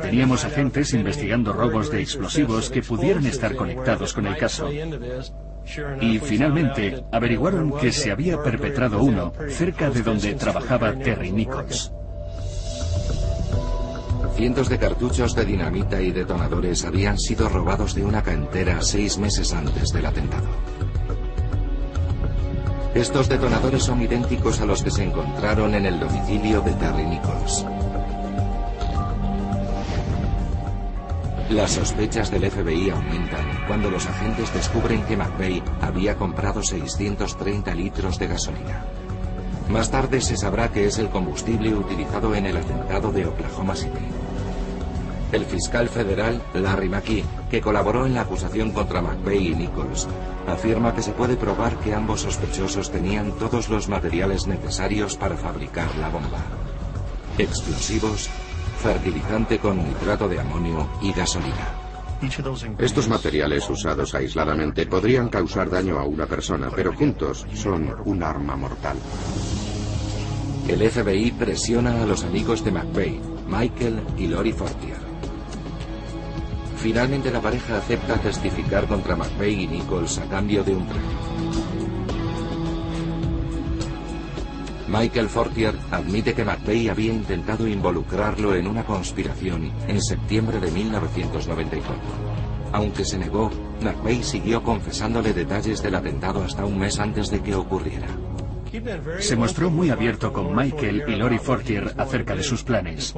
Teníamos 0.00 0.44
agentes 0.44 0.94
investigando 0.94 1.52
robos 1.52 1.90
de 1.90 2.00
explosivos 2.00 2.70
que 2.70 2.82
pudieran 2.82 3.26
estar 3.26 3.56
conectados 3.56 4.12
con 4.12 4.28
el 4.28 4.36
caso. 4.36 4.70
Y 6.00 6.18
finalmente 6.20 7.04
averiguaron 7.10 7.76
que 7.78 7.90
se 7.90 8.12
había 8.12 8.40
perpetrado 8.40 9.02
uno 9.02 9.32
cerca 9.48 9.90
de 9.90 10.02
donde 10.02 10.34
trabajaba 10.34 10.92
Terry 10.94 11.32
Nichols. 11.32 11.92
Cientos 14.40 14.70
de 14.70 14.78
cartuchos 14.78 15.34
de 15.34 15.44
dinamita 15.44 16.00
y 16.00 16.12
detonadores 16.12 16.86
habían 16.86 17.18
sido 17.18 17.46
robados 17.50 17.94
de 17.94 18.02
una 18.02 18.22
cantera 18.22 18.80
seis 18.80 19.18
meses 19.18 19.52
antes 19.52 19.90
del 19.92 20.06
atentado. 20.06 20.48
Estos 22.94 23.28
detonadores 23.28 23.82
son 23.82 24.00
idénticos 24.00 24.62
a 24.62 24.64
los 24.64 24.82
que 24.82 24.90
se 24.90 25.04
encontraron 25.04 25.74
en 25.74 25.84
el 25.84 26.00
domicilio 26.00 26.62
de 26.62 26.72
Terry 26.72 27.04
Nichols. 27.04 27.66
Las 31.50 31.72
sospechas 31.72 32.30
del 32.30 32.50
FBI 32.50 32.88
aumentan 32.88 33.44
cuando 33.66 33.90
los 33.90 34.06
agentes 34.06 34.54
descubren 34.54 35.02
que 35.02 35.18
McVeigh 35.18 35.62
había 35.82 36.16
comprado 36.16 36.62
630 36.62 37.74
litros 37.74 38.18
de 38.18 38.28
gasolina. 38.28 38.86
Más 39.68 39.90
tarde 39.90 40.22
se 40.22 40.38
sabrá 40.38 40.72
que 40.72 40.86
es 40.86 40.98
el 40.98 41.10
combustible 41.10 41.74
utilizado 41.74 42.34
en 42.34 42.46
el 42.46 42.56
atentado 42.56 43.12
de 43.12 43.26
Oklahoma 43.26 43.76
City. 43.76 44.19
El 45.32 45.44
fiscal 45.44 45.88
federal 45.88 46.42
Larry 46.54 46.88
McKee, 46.88 47.24
que 47.50 47.60
colaboró 47.60 48.04
en 48.04 48.14
la 48.14 48.22
acusación 48.22 48.72
contra 48.72 49.00
McVeigh 49.00 49.52
y 49.52 49.54
Nichols, 49.54 50.08
afirma 50.48 50.92
que 50.92 51.02
se 51.02 51.12
puede 51.12 51.36
probar 51.36 51.78
que 51.78 51.94
ambos 51.94 52.22
sospechosos 52.22 52.90
tenían 52.90 53.32
todos 53.38 53.68
los 53.68 53.88
materiales 53.88 54.48
necesarios 54.48 55.16
para 55.16 55.36
fabricar 55.36 55.94
la 55.96 56.08
bomba. 56.08 56.40
Explosivos, 57.38 58.28
fertilizante 58.82 59.58
con 59.58 59.78
nitrato 59.78 60.28
de 60.28 60.40
amonio 60.40 60.88
y 61.00 61.12
gasolina. 61.12 61.80
Estos 62.78 63.08
materiales 63.08 63.70
usados 63.70 64.14
aisladamente 64.14 64.84
podrían 64.86 65.28
causar 65.28 65.70
daño 65.70 65.98
a 65.98 66.04
una 66.04 66.26
persona, 66.26 66.70
pero 66.74 66.92
juntos 66.92 67.46
son 67.54 67.94
un 68.04 68.22
arma 68.22 68.56
mortal. 68.56 68.98
El 70.68 70.88
FBI 70.90 71.30
presiona 71.32 72.02
a 72.02 72.06
los 72.06 72.24
amigos 72.24 72.62
de 72.62 72.72
McVeigh, 72.72 73.20
Michael 73.48 74.02
y 74.18 74.26
Lori 74.26 74.52
Fortier. 74.52 75.09
Finalmente 76.80 77.30
la 77.30 77.42
pareja 77.42 77.76
acepta 77.76 78.14
testificar 78.16 78.86
contra 78.86 79.14
McVeigh 79.14 79.64
y 79.64 79.66
Nichols 79.66 80.16
a 80.16 80.24
cambio 80.24 80.64
de 80.64 80.74
un 80.74 80.86
premio. 80.86 81.10
Michael 84.88 85.28
Fortier 85.28 85.74
admite 85.90 86.32
que 86.32 86.42
McVeigh 86.42 86.88
había 86.88 87.12
intentado 87.12 87.68
involucrarlo 87.68 88.54
en 88.54 88.66
una 88.66 88.84
conspiración 88.84 89.70
en 89.88 90.00
septiembre 90.00 90.58
de 90.58 90.70
1994. 90.70 91.96
Aunque 92.72 93.04
se 93.04 93.18
negó, 93.18 93.50
McVeigh 93.82 94.24
siguió 94.24 94.62
confesándole 94.62 95.34
detalles 95.34 95.82
del 95.82 95.96
atentado 95.96 96.42
hasta 96.42 96.64
un 96.64 96.78
mes 96.78 96.98
antes 96.98 97.30
de 97.30 97.42
que 97.42 97.54
ocurriera. 97.54 98.08
Se 99.18 99.36
mostró 99.36 99.70
muy 99.70 99.90
abierto 99.90 100.32
con 100.32 100.54
Michael 100.54 101.04
y 101.08 101.16
Lori 101.16 101.38
Fortier 101.38 101.94
acerca 101.96 102.34
de 102.34 102.42
sus 102.42 102.62
planes. 102.62 103.14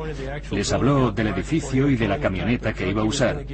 Les 0.50 0.72
habló 0.72 1.10
del 1.10 1.28
edificio 1.28 1.88
y 1.88 1.96
de 1.96 2.08
la 2.08 2.18
camioneta 2.18 2.72
que 2.72 2.88
iba 2.88 3.02
a 3.02 3.06
usar. 3.06 3.44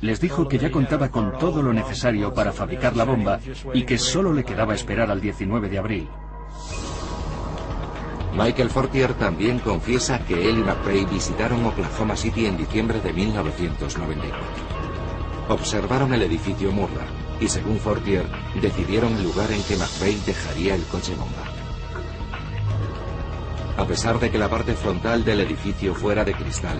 Les 0.00 0.20
dijo 0.20 0.48
que 0.48 0.58
ya 0.58 0.70
contaba 0.70 1.08
con 1.10 1.38
todo 1.38 1.62
lo 1.62 1.72
necesario 1.72 2.34
para 2.34 2.52
fabricar 2.52 2.96
la 2.96 3.04
bomba 3.04 3.40
y 3.72 3.84
que 3.84 3.98
solo 3.98 4.32
le 4.32 4.44
quedaba 4.44 4.74
esperar 4.74 5.10
al 5.10 5.20
19 5.20 5.68
de 5.68 5.78
abril. 5.78 6.08
Michael 8.36 8.68
Fortier 8.68 9.14
también 9.14 9.60
confiesa 9.60 10.18
que 10.18 10.50
él 10.50 10.58
y 10.58 10.62
McVeigh 10.62 11.06
visitaron 11.06 11.64
Oklahoma 11.64 12.16
City 12.16 12.46
en 12.46 12.58
diciembre 12.58 13.00
de 13.00 13.12
1994. 13.12 14.36
Observaron 15.48 16.12
el 16.12 16.22
edificio 16.22 16.70
Murrah 16.70 17.25
y, 17.40 17.48
según 17.48 17.78
Fortier, 17.78 18.26
decidieron 18.60 19.14
el 19.16 19.24
lugar 19.24 19.50
en 19.52 19.62
que 19.62 19.76
McVeigh 19.76 20.20
dejaría 20.24 20.74
el 20.74 20.82
coche 20.84 21.14
bomba. 21.14 21.52
A 23.76 23.86
pesar 23.86 24.18
de 24.18 24.30
que 24.30 24.38
la 24.38 24.48
parte 24.48 24.74
frontal 24.74 25.24
del 25.24 25.40
edificio 25.40 25.94
fuera 25.94 26.24
de 26.24 26.32
cristal, 26.32 26.78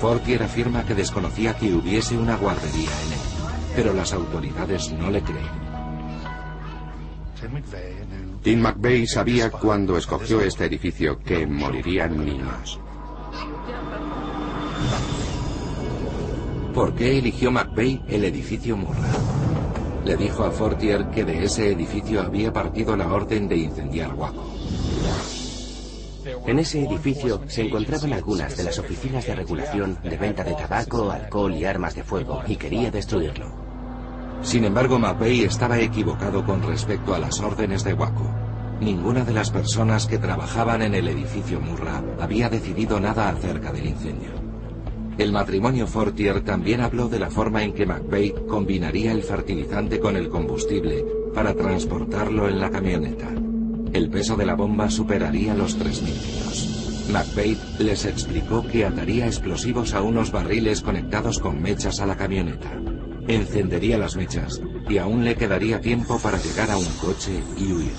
Fortier 0.00 0.42
afirma 0.42 0.84
que 0.84 0.94
desconocía 0.94 1.56
que 1.56 1.74
hubiese 1.74 2.16
una 2.16 2.36
guardería 2.36 2.90
en 3.06 3.12
él, 3.12 3.18
pero 3.74 3.92
las 3.92 4.12
autoridades 4.12 4.92
no 4.92 5.10
le 5.10 5.22
creen. 5.22 5.70
Tim 8.42 8.60
McVeigh 8.60 9.06
sabía 9.06 9.50
cuando 9.50 9.96
escogió 9.96 10.40
este 10.40 10.66
edificio 10.66 11.18
que 11.18 11.46
morirían 11.46 12.24
niños. 12.24 12.78
¿Por 16.74 16.94
qué 16.94 17.18
eligió 17.18 17.50
McVeigh 17.50 18.02
el 18.08 18.24
edificio 18.24 18.76
Murrah? 18.76 19.49
Le 20.04 20.16
dijo 20.16 20.44
a 20.44 20.50
Fortier 20.50 21.10
que 21.10 21.24
de 21.24 21.44
ese 21.44 21.70
edificio 21.70 22.22
había 22.22 22.52
partido 22.52 22.96
la 22.96 23.12
orden 23.12 23.48
de 23.48 23.56
incendiar 23.56 24.14
Waco. 24.14 24.44
En 26.46 26.58
ese 26.58 26.84
edificio 26.84 27.40
se 27.46 27.62
encontraban 27.62 28.12
algunas 28.12 28.56
de 28.56 28.64
las 28.64 28.78
oficinas 28.78 29.26
de 29.26 29.34
regulación 29.34 29.98
de 30.02 30.16
venta 30.16 30.44
de 30.44 30.54
tabaco, 30.54 31.10
alcohol 31.10 31.54
y 31.54 31.64
armas 31.64 31.94
de 31.94 32.02
fuego 32.02 32.42
y 32.46 32.56
quería 32.56 32.90
destruirlo. 32.90 33.46
Sin 34.42 34.64
embargo, 34.64 34.98
McVeigh 34.98 35.44
estaba 35.44 35.78
equivocado 35.78 36.44
con 36.44 36.62
respecto 36.62 37.14
a 37.14 37.18
las 37.18 37.40
órdenes 37.40 37.84
de 37.84 37.94
Waco. 37.94 38.30
Ninguna 38.80 39.24
de 39.24 39.34
las 39.34 39.50
personas 39.50 40.06
que 40.06 40.18
trabajaban 40.18 40.80
en 40.80 40.94
el 40.94 41.08
edificio 41.08 41.60
Murrah 41.60 42.02
había 42.18 42.48
decidido 42.48 42.98
nada 42.98 43.28
acerca 43.28 43.70
del 43.70 43.86
incendio. 43.86 44.49
El 45.20 45.32
matrimonio 45.32 45.86
Fortier 45.86 46.40
también 46.40 46.80
habló 46.80 47.08
de 47.10 47.18
la 47.18 47.28
forma 47.28 47.62
en 47.62 47.74
que 47.74 47.84
McVeigh 47.84 48.46
combinaría 48.48 49.12
el 49.12 49.22
fertilizante 49.22 50.00
con 50.00 50.16
el 50.16 50.30
combustible 50.30 51.04
para 51.34 51.54
transportarlo 51.54 52.48
en 52.48 52.58
la 52.58 52.70
camioneta. 52.70 53.28
El 53.92 54.08
peso 54.08 54.34
de 54.36 54.46
la 54.46 54.54
bomba 54.54 54.88
superaría 54.88 55.54
los 55.54 55.78
3.000 55.78 56.04
kilos. 56.04 57.06
McVeigh 57.12 57.58
les 57.80 58.06
explicó 58.06 58.66
que 58.66 58.86
ataría 58.86 59.26
explosivos 59.26 59.92
a 59.92 60.00
unos 60.00 60.32
barriles 60.32 60.80
conectados 60.80 61.38
con 61.38 61.60
mechas 61.60 62.00
a 62.00 62.06
la 62.06 62.16
camioneta 62.16 62.80
encendería 63.28 63.98
las 63.98 64.16
mechas 64.16 64.60
y 64.88 64.98
aún 64.98 65.24
le 65.24 65.36
quedaría 65.36 65.80
tiempo 65.80 66.18
para 66.18 66.38
llegar 66.38 66.70
a 66.70 66.76
un 66.76 66.86
coche 67.00 67.42
y 67.56 67.72
huir. 67.72 67.92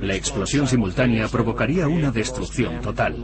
La 0.00 0.14
explosión 0.14 0.66
simultánea 0.66 1.28
provocaría 1.28 1.86
una 1.86 2.10
destrucción 2.10 2.80
total. 2.80 3.16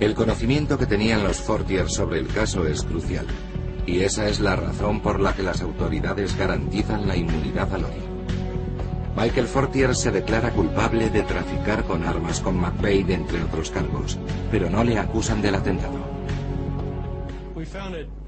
El 0.00 0.14
conocimiento 0.14 0.78
que 0.78 0.86
tenían 0.86 1.22
los 1.22 1.36
Fortier 1.36 1.90
sobre 1.90 2.20
el 2.20 2.26
caso 2.28 2.66
es 2.66 2.84
crucial, 2.84 3.26
y 3.84 4.00
esa 4.00 4.30
es 4.30 4.40
la 4.40 4.56
razón 4.56 5.00
por 5.00 5.20
la 5.20 5.34
que 5.34 5.42
las 5.42 5.60
autoridades 5.60 6.38
garantizan 6.38 7.06
la 7.06 7.16
inmunidad 7.16 7.74
a 7.74 7.76
Lori. 7.76 8.00
Michael 9.14 9.46
Fortier 9.46 9.94
se 9.94 10.10
declara 10.10 10.52
culpable 10.52 11.10
de 11.10 11.22
traficar 11.22 11.84
con 11.84 12.04
armas 12.04 12.40
con 12.40 12.58
McVeigh, 12.58 13.12
entre 13.12 13.42
otros 13.42 13.70
cargos, 13.70 14.18
pero 14.50 14.70
no 14.70 14.82
le 14.84 14.98
acusan 14.98 15.42
del 15.42 15.56
atentado. 15.56 15.98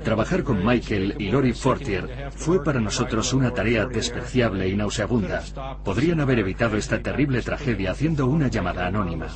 Trabajar 0.05 0.43
con 0.43 0.65
Michael 0.67 1.15
y 1.19 1.31
Lori 1.31 1.55
Fortier 1.55 2.31
fue 2.33 2.63
para 2.63 2.81
nosotros 2.81 3.33
una 3.33 3.51
tarea 3.51 3.87
despreciable 3.87 4.69
y 4.69 4.77
nauseabunda. 4.77 5.43
Podrían 5.83 6.21
haber 6.21 6.41
evitado 6.41 6.77
esta 6.77 7.01
terrible 7.01 7.41
tragedia 7.41 7.93
haciendo 7.93 8.27
una 8.27 8.49
llamada 8.49 8.87
anónima. 8.87 9.29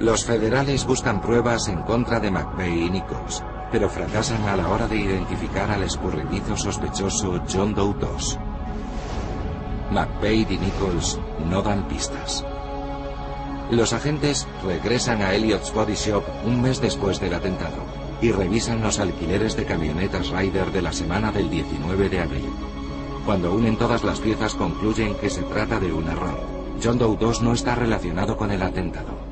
Los 0.00 0.24
federales 0.24 0.86
buscan 0.86 1.20
pruebas 1.20 1.68
en 1.68 1.82
contra 1.82 2.18
de 2.20 2.30
McVeigh 2.30 2.86
y 2.86 2.90
Nichols, 2.90 3.44
pero 3.70 3.90
fracasan 3.90 4.42
a 4.48 4.56
la 4.56 4.66
hora 4.70 4.88
de 4.88 4.96
identificar 4.96 5.70
al 5.70 5.82
escurridizo 5.82 6.56
sospechoso 6.56 7.42
John 7.52 7.74
Doe 7.74 7.94
2. 8.00 8.38
McVeigh 9.90 10.46
y 10.48 10.56
Nichols 10.56 11.20
no 11.50 11.60
dan 11.60 11.86
pistas. 11.86 12.42
Los 13.70 13.92
agentes 13.92 14.48
regresan 14.64 15.20
a 15.20 15.34
Elliott's 15.34 15.70
Body 15.74 15.96
Shop 15.96 16.24
un 16.46 16.62
mes 16.62 16.80
después 16.80 17.20
del 17.20 17.34
atentado 17.34 17.84
y 18.22 18.32
revisan 18.32 18.80
los 18.80 19.00
alquileres 19.00 19.54
de 19.54 19.66
camionetas 19.66 20.30
Ryder 20.30 20.72
de 20.72 20.80
la 20.80 20.92
semana 20.94 21.30
del 21.30 21.50
19 21.50 22.08
de 22.08 22.20
abril. 22.20 22.50
Cuando 23.26 23.52
unen 23.52 23.76
todas 23.76 24.02
las 24.02 24.20
piezas 24.20 24.54
concluyen 24.54 25.14
que 25.16 25.28
se 25.28 25.42
trata 25.42 25.78
de 25.78 25.92
un 25.92 26.08
error. 26.08 26.40
John 26.82 26.96
Doe 26.96 27.18
2 27.18 27.42
no 27.42 27.52
está 27.52 27.74
relacionado 27.74 28.38
con 28.38 28.50
el 28.50 28.62
atentado. 28.62 29.29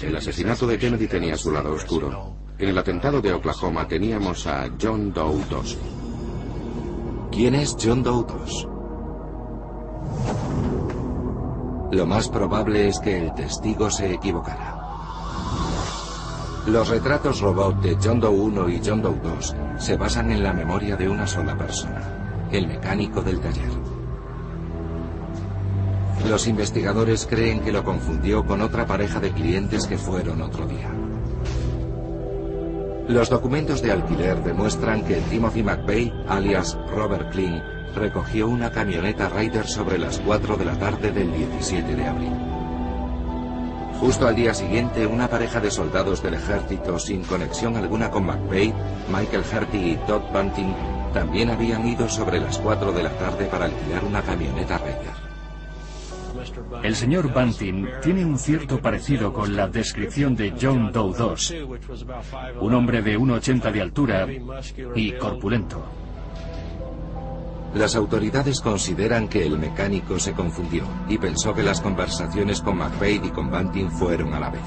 El 0.00 0.16
asesinato 0.16 0.66
de 0.66 0.78
Kennedy 0.78 1.06
tenía 1.06 1.36
su 1.36 1.50
lado 1.50 1.72
oscuro. 1.72 2.36
En 2.58 2.68
el 2.68 2.78
atentado 2.78 3.20
de 3.20 3.32
Oklahoma 3.32 3.88
teníamos 3.88 4.46
a 4.46 4.68
John 4.80 5.12
Doe 5.12 5.44
2. 5.48 5.78
¿Quién 7.30 7.54
es 7.54 7.76
John 7.82 8.02
Doe 8.02 8.24
2? 8.28 8.68
Lo 11.92 12.06
más 12.06 12.28
probable 12.28 12.88
es 12.88 12.98
que 13.00 13.18
el 13.18 13.34
testigo 13.34 13.90
se 13.90 14.12
equivocara. 14.14 14.78
Los 16.66 16.88
retratos 16.88 17.40
robot 17.40 17.80
de 17.80 17.96
John 18.02 18.20
Doe 18.20 18.30
1 18.30 18.68
y 18.68 18.80
John 18.84 19.02
Doe 19.02 19.18
2 19.22 19.56
se 19.78 19.96
basan 19.96 20.30
en 20.30 20.42
la 20.42 20.52
memoria 20.52 20.96
de 20.96 21.08
una 21.08 21.26
sola 21.26 21.56
persona, 21.56 22.48
el 22.52 22.68
mecánico 22.68 23.20
del 23.20 23.40
taller. 23.40 23.81
Los 26.28 26.46
investigadores 26.46 27.26
creen 27.26 27.60
que 27.60 27.72
lo 27.72 27.84
confundió 27.84 28.46
con 28.46 28.60
otra 28.62 28.86
pareja 28.86 29.20
de 29.20 29.32
clientes 29.32 29.86
que 29.86 29.98
fueron 29.98 30.40
otro 30.40 30.66
día. 30.66 30.90
Los 33.08 33.28
documentos 33.28 33.82
de 33.82 33.90
alquiler 33.90 34.42
demuestran 34.42 35.04
que 35.04 35.16
Timothy 35.28 35.62
McVeigh, 35.62 36.12
alias 36.28 36.78
Robert 36.94 37.32
Kling, 37.32 37.60
recogió 37.94 38.48
una 38.48 38.70
camioneta 38.70 39.28
Ryder 39.28 39.66
sobre 39.66 39.98
las 39.98 40.18
4 40.20 40.56
de 40.56 40.64
la 40.64 40.78
tarde 40.78 41.10
del 41.10 41.32
17 41.32 41.94
de 41.94 42.06
abril. 42.06 42.32
Justo 44.00 44.26
al 44.26 44.34
día 44.34 44.54
siguiente, 44.54 45.06
una 45.06 45.28
pareja 45.28 45.60
de 45.60 45.70
soldados 45.70 46.22
del 46.22 46.34
ejército 46.34 46.98
sin 46.98 47.22
conexión 47.24 47.76
alguna 47.76 48.10
con 48.10 48.24
McVeigh, 48.24 48.72
Michael 49.08 49.44
Herty 49.52 49.92
y 49.92 49.96
Todd 50.06 50.22
Bunting, 50.32 50.74
también 51.12 51.50
habían 51.50 51.86
ido 51.86 52.08
sobre 52.08 52.40
las 52.40 52.58
4 52.58 52.92
de 52.92 53.02
la 53.02 53.10
tarde 53.10 53.44
para 53.46 53.66
alquilar 53.66 54.04
una 54.04 54.22
camioneta 54.22 54.78
Ryder. 54.78 55.21
El 56.82 56.96
señor 56.96 57.32
Bunting 57.32 57.88
tiene 58.02 58.24
un 58.24 58.38
cierto 58.38 58.80
parecido 58.80 59.32
con 59.32 59.54
la 59.54 59.68
descripción 59.68 60.34
de 60.34 60.52
John 60.60 60.90
Doe 60.92 61.14
II, 61.14 61.78
un 62.60 62.74
hombre 62.74 63.02
de 63.02 63.18
1,80 63.18 63.72
de 63.72 63.80
altura 63.80 64.26
y 64.94 65.12
corpulento. 65.12 65.84
Las 67.74 67.96
autoridades 67.96 68.60
consideran 68.60 69.28
que 69.28 69.46
el 69.46 69.58
mecánico 69.58 70.18
se 70.18 70.32
confundió 70.32 70.84
y 71.08 71.16
pensó 71.16 71.54
que 71.54 71.62
las 71.62 71.80
conversaciones 71.80 72.60
con 72.60 72.76
McVeigh 72.76 73.26
y 73.26 73.30
con 73.30 73.50
Bunting 73.50 73.90
fueron 73.90 74.34
a 74.34 74.40
la 74.40 74.50
vez. 74.50 74.62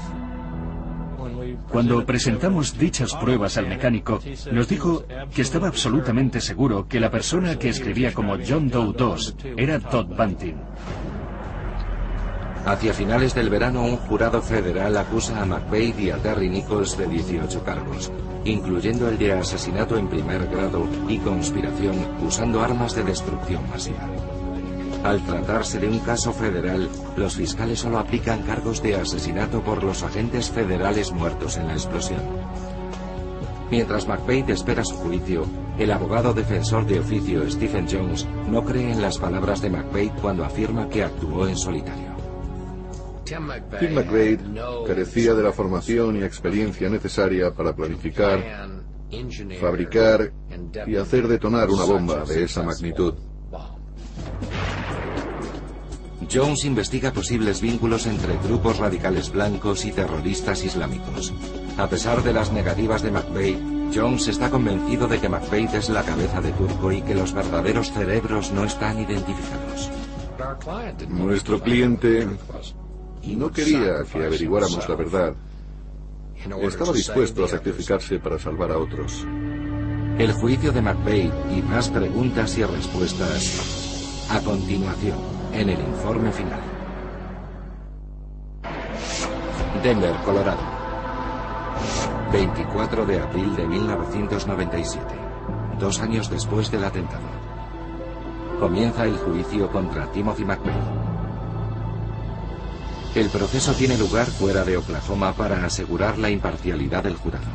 Cuando 1.70 2.04
presentamos 2.04 2.78
dichas 2.78 3.14
pruebas 3.14 3.56
al 3.58 3.68
mecánico, 3.68 4.20
nos 4.50 4.68
dijo 4.68 5.04
que 5.34 5.42
estaba 5.42 5.68
absolutamente 5.68 6.40
seguro 6.40 6.88
que 6.88 7.00
la 7.00 7.10
persona 7.10 7.58
que 7.58 7.68
escribía 7.68 8.12
como 8.12 8.36
John 8.46 8.68
Doe 8.68 8.94
II 8.98 9.54
era 9.56 9.80
Todd 9.80 10.06
Bunting. 10.06 10.56
Hacia 12.66 12.92
finales 12.92 13.32
del 13.32 13.48
verano, 13.48 13.84
un 13.84 13.96
jurado 13.96 14.42
federal 14.42 14.96
acusa 14.96 15.40
a 15.40 15.46
McVeigh 15.46 15.94
y 16.00 16.10
a 16.10 16.16
Terry 16.16 16.48
Nichols 16.48 16.98
de 16.98 17.06
18 17.06 17.62
cargos, 17.62 18.10
incluyendo 18.44 19.08
el 19.08 19.16
de 19.18 19.34
asesinato 19.34 19.96
en 19.96 20.08
primer 20.08 20.48
grado 20.48 20.84
y 21.08 21.18
conspiración 21.18 21.94
usando 22.26 22.60
armas 22.62 22.96
de 22.96 23.04
destrucción 23.04 23.70
masiva. 23.70 24.10
Al 25.04 25.24
tratarse 25.24 25.78
de 25.78 25.86
un 25.86 26.00
caso 26.00 26.32
federal, 26.32 26.88
los 27.16 27.36
fiscales 27.36 27.78
solo 27.78 28.00
aplican 28.00 28.42
cargos 28.42 28.82
de 28.82 28.96
asesinato 28.96 29.60
por 29.60 29.84
los 29.84 30.02
agentes 30.02 30.50
federales 30.50 31.12
muertos 31.12 31.58
en 31.58 31.68
la 31.68 31.74
explosión. 31.74 32.22
Mientras 33.70 34.08
McVeigh 34.08 34.50
espera 34.50 34.84
su 34.84 34.96
juicio, 34.96 35.46
el 35.78 35.92
abogado 35.92 36.34
defensor 36.34 36.84
de 36.84 36.98
oficio 36.98 37.48
Stephen 37.48 37.86
Jones 37.88 38.26
no 38.50 38.64
cree 38.64 38.90
en 38.90 39.00
las 39.00 39.18
palabras 39.18 39.62
de 39.62 39.70
McVeigh 39.70 40.10
cuando 40.20 40.44
afirma 40.44 40.88
que 40.88 41.04
actuó 41.04 41.46
en 41.46 41.56
solitario. 41.56 42.15
Tim 43.26 43.92
McVeigh 43.92 44.38
carecía 44.86 45.34
de 45.34 45.42
la 45.42 45.52
formación 45.52 46.16
y 46.16 46.22
experiencia 46.22 46.88
necesaria 46.88 47.52
para 47.52 47.74
planificar, 47.74 48.40
fabricar 49.60 50.32
y 50.86 50.96
hacer 50.96 51.26
detonar 51.26 51.68
una 51.68 51.84
bomba 51.84 52.24
de 52.24 52.44
esa 52.44 52.62
magnitud. 52.62 53.14
Jones 56.32 56.64
investiga 56.64 57.12
posibles 57.12 57.60
vínculos 57.60 58.06
entre 58.06 58.36
grupos 58.38 58.78
radicales 58.78 59.30
blancos 59.30 59.84
y 59.84 59.92
terroristas 59.92 60.64
islámicos. 60.64 61.32
A 61.78 61.88
pesar 61.88 62.22
de 62.22 62.32
las 62.32 62.52
negativas 62.52 63.02
de 63.02 63.10
McVeigh, 63.10 63.90
Jones 63.94 64.28
está 64.28 64.50
convencido 64.50 65.06
de 65.08 65.20
que 65.20 65.28
McVeigh 65.28 65.76
es 65.76 65.88
la 65.88 66.02
cabeza 66.02 66.40
de 66.40 66.52
Turco 66.52 66.90
y 66.90 67.02
que 67.02 67.14
los 67.14 67.32
verdaderos 67.32 67.92
cerebros 67.92 68.52
no 68.52 68.64
están 68.64 68.98
identificados. 68.98 69.90
Nuestro 71.08 71.60
cliente 71.60 72.26
no 73.34 73.50
quería 73.50 74.04
que 74.04 74.24
averiguáramos 74.24 74.88
la 74.88 74.94
verdad. 74.94 75.34
Estaba 76.62 76.92
dispuesto 76.92 77.44
a 77.44 77.48
sacrificarse 77.48 78.20
para 78.20 78.38
salvar 78.38 78.70
a 78.70 78.78
otros. 78.78 79.26
El 80.18 80.32
juicio 80.32 80.70
de 80.70 80.80
McVeigh 80.80 81.32
y 81.56 81.62
más 81.62 81.88
preguntas 81.88 82.56
y 82.56 82.64
respuestas 82.64 84.28
a 84.30 84.40
continuación 84.40 85.18
en 85.52 85.70
el 85.70 85.80
informe 85.80 86.30
final. 86.30 86.60
Denver, 89.82 90.14
Colorado. 90.24 90.62
24 92.32 93.06
de 93.06 93.20
abril 93.20 93.56
de 93.56 93.66
1997. 93.66 95.04
Dos 95.78 96.00
años 96.00 96.30
después 96.30 96.70
del 96.70 96.84
atentado. 96.84 97.26
Comienza 98.58 99.04
el 99.04 99.16
juicio 99.16 99.70
contra 99.70 100.10
Timothy 100.12 100.44
McVeigh. 100.44 101.15
El 103.16 103.30
proceso 103.30 103.72
tiene 103.72 103.96
lugar 103.96 104.26
fuera 104.26 104.62
de 104.62 104.76
Oklahoma 104.76 105.32
para 105.32 105.64
asegurar 105.64 106.18
la 106.18 106.28
imparcialidad 106.28 107.02
del 107.02 107.16
jurado. 107.16 107.46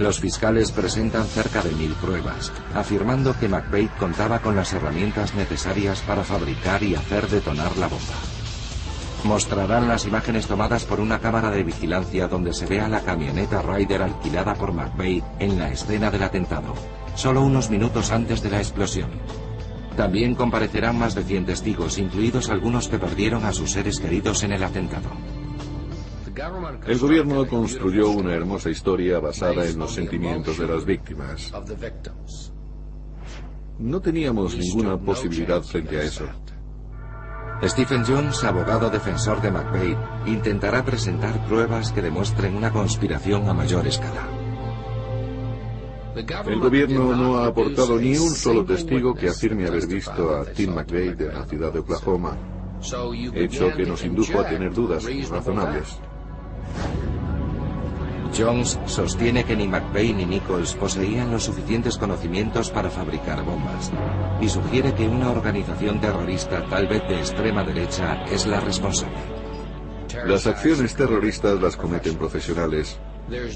Los 0.00 0.18
fiscales 0.18 0.72
presentan 0.72 1.24
cerca 1.28 1.62
de 1.62 1.70
mil 1.70 1.92
pruebas, 1.92 2.50
afirmando 2.74 3.38
que 3.38 3.46
McVeigh 3.46 3.88
contaba 4.00 4.40
con 4.40 4.56
las 4.56 4.72
herramientas 4.72 5.36
necesarias 5.36 6.00
para 6.00 6.24
fabricar 6.24 6.82
y 6.82 6.96
hacer 6.96 7.28
detonar 7.28 7.76
la 7.78 7.86
bomba. 7.86 8.16
Mostrarán 9.22 9.86
las 9.86 10.04
imágenes 10.04 10.48
tomadas 10.48 10.84
por 10.84 10.98
una 10.98 11.20
cámara 11.20 11.52
de 11.52 11.62
vigilancia 11.62 12.26
donde 12.26 12.54
se 12.54 12.66
vea 12.66 12.88
la 12.88 13.02
camioneta 13.02 13.62
Ryder 13.62 14.02
alquilada 14.02 14.54
por 14.54 14.72
McVeigh 14.72 15.22
en 15.38 15.60
la 15.60 15.70
escena 15.70 16.10
del 16.10 16.24
atentado, 16.24 16.74
solo 17.14 17.42
unos 17.42 17.70
minutos 17.70 18.10
antes 18.10 18.42
de 18.42 18.50
la 18.50 18.58
explosión. 18.58 19.10
También 19.96 20.34
comparecerán 20.34 20.98
más 20.98 21.14
de 21.14 21.22
100 21.22 21.46
testigos, 21.46 21.98
incluidos 21.98 22.48
algunos 22.50 22.88
que 22.88 22.98
perdieron 22.98 23.44
a 23.44 23.52
sus 23.52 23.72
seres 23.72 24.00
queridos 24.00 24.42
en 24.42 24.52
el 24.52 24.62
atentado. 24.62 25.10
El 26.86 26.98
gobierno 26.98 27.46
construyó 27.46 28.10
una 28.10 28.34
hermosa 28.34 28.70
historia 28.70 29.20
basada 29.20 29.66
en 29.66 29.78
los 29.78 29.92
sentimientos 29.92 30.58
de 30.58 30.66
las 30.66 30.84
víctimas. 30.84 31.52
No 33.78 34.00
teníamos 34.00 34.56
ninguna 34.56 34.98
posibilidad 34.98 35.62
frente 35.62 35.98
a 35.98 36.02
eso. 36.02 36.24
Stephen 37.62 38.04
Jones, 38.04 38.42
abogado 38.42 38.90
defensor 38.90 39.40
de 39.40 39.52
McVeigh, 39.52 39.96
intentará 40.26 40.84
presentar 40.84 41.46
pruebas 41.46 41.92
que 41.92 42.02
demuestren 42.02 42.56
una 42.56 42.72
conspiración 42.72 43.48
a 43.48 43.54
mayor 43.54 43.86
escala. 43.86 44.41
El 46.14 46.60
gobierno 46.60 47.16
no 47.16 47.38
ha 47.38 47.46
aportado 47.46 47.98
ni 47.98 48.16
un 48.16 48.30
solo 48.30 48.64
testigo 48.64 49.14
que 49.14 49.28
afirme 49.28 49.66
haber 49.66 49.86
visto 49.86 50.36
a 50.36 50.44
Tim 50.44 50.74
McVeigh 50.74 51.14
de 51.14 51.32
la 51.32 51.44
ciudad 51.46 51.72
de 51.72 51.78
Oklahoma, 51.78 52.36
hecho 53.34 53.72
que 53.74 53.86
nos 53.86 54.04
indujo 54.04 54.40
a 54.40 54.48
tener 54.48 54.74
dudas 54.74 55.06
razonables. 55.30 55.98
Jones 58.36 58.78
sostiene 58.86 59.44
que 59.44 59.56
ni 59.56 59.68
McVeigh 59.68 60.14
ni 60.14 60.24
Nichols 60.24 60.74
poseían 60.74 61.30
los 61.30 61.44
suficientes 61.44 61.98
conocimientos 61.98 62.70
para 62.70 62.88
fabricar 62.88 63.44
bombas 63.44 63.92
y 64.40 64.48
sugiere 64.48 64.94
que 64.94 65.06
una 65.06 65.30
organización 65.30 66.00
terrorista, 66.00 66.66
tal 66.68 66.88
vez 66.88 67.06
de 67.08 67.18
extrema 67.18 67.62
derecha, 67.62 68.24
es 68.24 68.46
la 68.46 68.60
responsable. 68.60 69.18
Las 70.26 70.46
acciones 70.46 70.94
terroristas 70.94 71.60
las 71.60 71.76
cometen 71.76 72.16
profesionales 72.16 72.98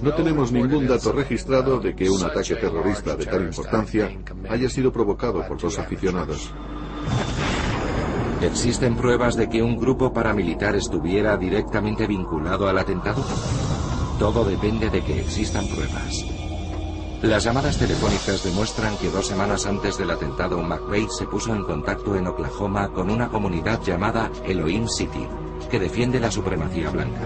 no 0.03 0.14
tenemos 0.14 0.53
ningún 0.53 0.87
dato 0.87 1.12
registrado 1.12 1.81
de 1.81 1.95
que 1.95 2.09
un 2.09 2.23
ataque 2.23 2.57
terrorista 2.57 3.17
de 3.17 3.27
tal 3.27 3.43
importancia 3.43 4.11
haya 4.49 4.69
sido 4.69 4.93
provocado 4.93 5.47
por 5.47 5.61
dos 5.61 5.79
aficionados. 5.79 6.53
¿Existen 8.41 8.97
pruebas 8.97 9.37
de 9.37 9.49
que 9.49 9.62
un 9.62 9.77
grupo 9.79 10.12
paramilitar 10.12 10.77
estuviera 10.77 11.37
directamente 11.37 12.07
vinculado 12.07 12.69
al 12.69 12.79
atentado? 12.79 13.25
Todo 14.19 14.45
depende 14.45 14.91
de 14.91 15.03
que 15.03 15.21
existan 15.21 15.67
pruebas. 15.69 16.25
Las 17.23 17.45
llamadas 17.45 17.79
telefónicas 17.79 18.45
demuestran 18.45 18.97
que 18.99 19.11
dos 19.11 19.27
semanas 19.27 19.67
antes 19.67 19.97
del 19.97 20.11
atentado, 20.11 20.62
McVeigh 20.62 21.09
se 21.11 21.27
puso 21.27 21.55
en 21.55 21.64
contacto 21.64 22.14
en 22.14 22.27
Oklahoma 22.27 22.93
con 22.93 23.11
una 23.11 23.29
comunidad 23.29 23.83
llamada 23.83 24.31
Elohim 24.45 24.87
City, 24.87 25.27
que 25.71 25.79
defiende 25.79 26.21
la 26.21 26.31
supremacía 26.31 26.91
blanca. 26.91 27.23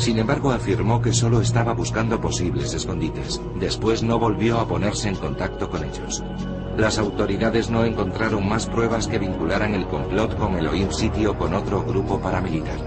Sin 0.00 0.18
embargo, 0.18 0.50
afirmó 0.50 1.02
que 1.02 1.12
solo 1.12 1.42
estaba 1.42 1.74
buscando 1.74 2.18
posibles 2.22 2.72
escondites. 2.72 3.38
Después 3.56 4.02
no 4.02 4.18
volvió 4.18 4.58
a 4.58 4.66
ponerse 4.66 5.10
en 5.10 5.16
contacto 5.16 5.68
con 5.68 5.84
ellos. 5.84 6.24
Las 6.78 6.98
autoridades 6.98 7.68
no 7.68 7.84
encontraron 7.84 8.48
más 8.48 8.64
pruebas 8.64 9.06
que 9.06 9.18
vincularan 9.18 9.74
el 9.74 9.86
complot 9.86 10.38
con 10.38 10.56
Elohim 10.56 10.90
City 10.90 11.26
o 11.26 11.36
con 11.36 11.52
otro 11.52 11.84
grupo 11.84 12.18
paramilitar. 12.18 12.78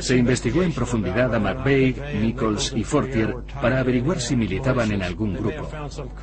Se 0.00 0.16
investigó 0.16 0.62
en 0.62 0.72
profundidad 0.72 1.34
a 1.34 1.38
McVeigh, 1.38 2.18
Nichols 2.18 2.72
y 2.74 2.82
Fortier 2.82 3.36
para 3.60 3.80
averiguar 3.80 4.22
si 4.22 4.36
militaban 4.36 4.90
en 4.90 5.02
algún 5.02 5.34
grupo. 5.34 5.68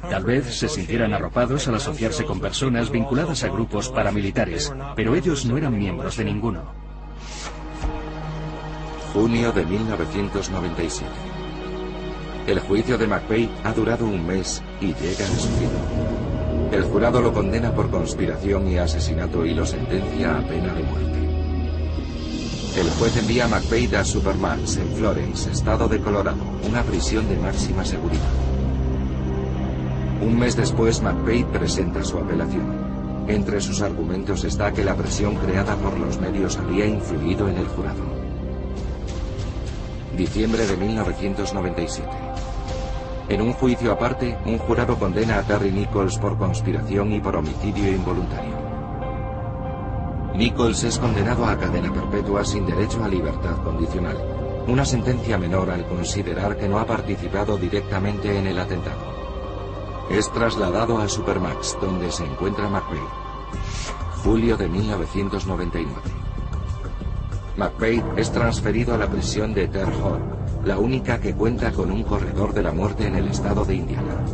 Tal 0.10 0.24
vez 0.24 0.58
se 0.58 0.68
sintieran 0.68 1.14
arropados 1.14 1.68
al 1.68 1.76
asociarse 1.76 2.26
con 2.26 2.40
personas 2.40 2.90
vinculadas 2.90 3.44
a 3.44 3.50
grupos 3.50 3.90
paramilitares, 3.90 4.74
pero 4.96 5.14
ellos 5.14 5.46
no 5.46 5.56
eran 5.56 5.78
miembros 5.78 6.18
de 6.18 6.26
ninguno. 6.26 6.85
Junio 9.16 9.54
de 9.54 9.66
1997. 9.66 11.10
El 12.48 12.60
juicio 12.60 12.98
de 12.98 13.08
McVeigh 13.08 13.50
ha 13.64 13.72
durado 13.72 14.06
un 14.06 14.28
mes 14.28 14.62
y 14.82 14.88
llega 14.88 15.24
a 15.24 15.40
su 15.40 15.48
fin. 15.48 15.70
El 16.74 16.84
jurado 16.84 17.22
lo 17.22 17.32
condena 17.32 17.74
por 17.74 17.90
conspiración 17.90 18.68
y 18.68 18.78
asesinato 18.78 19.46
y 19.46 19.54
lo 19.54 19.66
sentencia 19.66 20.38
a 20.38 20.42
pena 20.42 20.74
de 20.74 20.84
muerte. 20.84 21.18
El 22.78 22.90
juez 23.00 23.16
envía 23.16 23.46
a 23.46 23.48
McVeigh 23.48 23.96
a 23.96 24.04
Supermax 24.04 24.76
en 24.76 24.94
Florence, 24.98 25.50
estado 25.50 25.88
de 25.88 26.02
Colorado, 26.02 26.44
una 26.68 26.84
prisión 26.84 27.30
de 27.30 27.38
máxima 27.38 27.86
seguridad. 27.86 28.20
Un 30.22 30.38
mes 30.38 30.58
después, 30.58 31.02
McVeigh 31.02 31.46
presenta 31.54 32.04
su 32.04 32.18
apelación. 32.18 33.26
Entre 33.30 33.62
sus 33.62 33.82
argumentos 33.82 34.44
está 34.44 34.74
que 34.74 34.84
la 34.84 34.96
presión 34.96 35.36
creada 35.36 35.78
por 35.78 35.98
los 35.98 36.20
medios 36.20 36.58
había 36.58 36.86
influido 36.86 37.48
en 37.48 37.60
el 37.60 37.68
jurado. 37.70 38.15
Diciembre 40.16 40.66
de 40.66 40.78
1997. 40.78 42.10
En 43.28 43.42
un 43.42 43.52
juicio 43.52 43.92
aparte, 43.92 44.38
un 44.46 44.58
jurado 44.60 44.98
condena 44.98 45.40
a 45.40 45.44
Terry 45.44 45.72
Nichols 45.72 46.18
por 46.18 46.38
conspiración 46.38 47.12
y 47.12 47.20
por 47.20 47.36
homicidio 47.36 47.92
involuntario. 47.92 48.56
Nichols 50.36 50.84
es 50.86 51.00
condenado 51.00 51.46
a 51.46 51.58
cadena 51.58 51.92
perpetua 51.92 52.46
sin 52.46 52.66
derecho 52.66 53.04
a 53.04 53.10
libertad 53.10 53.58
condicional, 53.64 54.18
una 54.68 54.86
sentencia 54.86 55.38
menor 55.38 55.70
al 55.70 55.86
considerar 55.86 56.56
que 56.56 56.70
no 56.70 56.80
ha 56.80 56.86
participado 56.86 57.58
directamente 57.58 58.38
en 58.38 58.48
el 58.48 58.58
atentado. 58.58 59.16
Es 60.10 60.32
trasladado 60.32 60.98
a 61.00 61.10
Supermax, 61.10 61.78
donde 61.82 62.10
se 62.10 62.24
encuentra 62.24 62.70
McVeigh. 62.70 63.26
Julio 64.24 64.56
de 64.56 64.70
1999. 64.70 66.25
McVeigh 67.58 68.04
es 68.18 68.32
transferido 68.32 68.94
a 68.94 68.98
la 68.98 69.08
prisión 69.08 69.54
de 69.54 69.68
Terre 69.70 69.94
la 70.66 70.78
única 70.78 71.22
que 71.22 71.34
cuenta 71.34 71.72
con 71.72 71.92
un 71.92 72.04
corredor 72.04 72.54
de 72.54 72.64
la 72.64 72.72
muerte 72.72 73.08
en 73.08 73.16
el 73.16 73.28
estado 73.28 73.64
de 73.64 73.76
Indiana. 73.76 74.26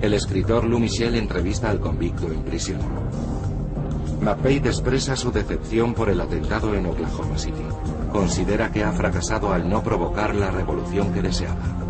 El 0.00 0.14
escritor 0.14 0.64
Lou 0.64 0.78
Michel 0.78 1.16
entrevista 1.16 1.70
al 1.70 1.80
convicto 1.80 2.26
en 2.26 2.42
prisión. 2.42 2.80
McVeigh 4.20 4.58
expresa 4.58 5.16
su 5.16 5.32
decepción 5.32 5.94
por 5.94 6.08
el 6.08 6.20
atentado 6.20 6.74
en 6.74 6.86
Oklahoma 6.86 7.36
City. 7.36 7.64
Considera 8.12 8.70
que 8.70 8.84
ha 8.84 8.92
fracasado 8.92 9.52
al 9.52 9.68
no 9.68 9.82
provocar 9.82 10.34
la 10.34 10.50
revolución 10.50 11.12
que 11.12 11.22
deseaba. 11.22 11.89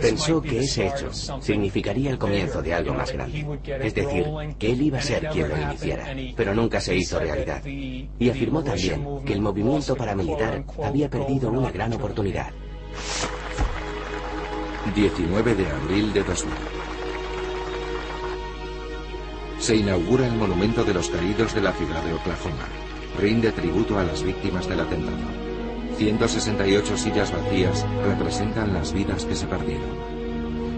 Pensó 0.00 0.42
que 0.42 0.60
ese 0.60 0.86
hecho 0.88 1.12
significaría 1.12 2.10
el 2.10 2.18
comienzo 2.18 2.62
de 2.62 2.74
algo 2.74 2.94
más 2.94 3.12
grande. 3.12 3.46
Es 3.82 3.94
decir, 3.94 4.26
que 4.58 4.72
él 4.72 4.82
iba 4.82 4.98
a 4.98 5.02
ser 5.02 5.28
quien 5.28 5.48
lo 5.48 5.56
iniciara, 5.60 6.14
pero 6.36 6.54
nunca 6.54 6.80
se 6.80 6.96
hizo 6.96 7.18
realidad. 7.18 7.64
Y 7.64 8.30
afirmó 8.30 8.62
también 8.62 9.24
que 9.24 9.32
el 9.32 9.40
movimiento 9.40 9.96
paramilitar 9.96 10.64
había 10.82 11.08
perdido 11.08 11.50
una 11.50 11.70
gran 11.70 11.92
oportunidad. 11.92 12.50
19 14.94 15.54
de 15.54 15.66
abril 15.66 16.12
de 16.12 16.22
2000. 16.22 16.52
Se 19.58 19.74
inaugura 19.74 20.26
el 20.26 20.34
monumento 20.34 20.84
de 20.84 20.94
los 20.94 21.08
caídos 21.08 21.54
de 21.54 21.60
la 21.60 21.72
ciudad 21.72 22.02
de 22.04 22.12
Oklahoma. 22.12 22.68
Rinde 23.18 23.50
tributo 23.52 23.98
a 23.98 24.04
las 24.04 24.22
víctimas 24.22 24.68
del 24.68 24.80
atentado. 24.80 25.45
168 25.96 26.96
sillas 26.96 27.32
vacías 27.32 27.86
representan 28.04 28.74
las 28.74 28.92
vidas 28.92 29.24
que 29.24 29.34
se 29.34 29.46
perdieron. 29.46 30.16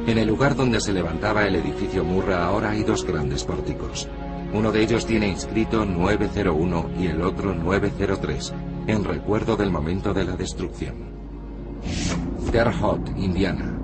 En 0.06 0.16
el 0.16 0.28
lugar 0.28 0.54
donde 0.54 0.80
se 0.80 0.92
levantaba 0.92 1.44
el 1.44 1.56
edificio 1.56 2.04
Murra 2.04 2.46
ahora 2.46 2.70
hay 2.70 2.82
dos 2.82 3.04
grandes 3.04 3.44
pórticos. 3.44 4.08
Uno 4.52 4.72
de 4.72 4.82
ellos 4.82 5.04
tiene 5.04 5.28
inscrito 5.28 5.84
901 5.84 6.90
y 6.98 7.06
el 7.08 7.20
otro 7.20 7.54
903, 7.54 8.54
en 8.86 9.04
recuerdo 9.04 9.56
del 9.56 9.70
momento 9.70 10.14
de 10.14 10.24
la 10.24 10.36
destrucción. 10.36 10.94
Terre 12.50 12.72
Haute, 12.80 13.12
Indiana. 13.18 13.78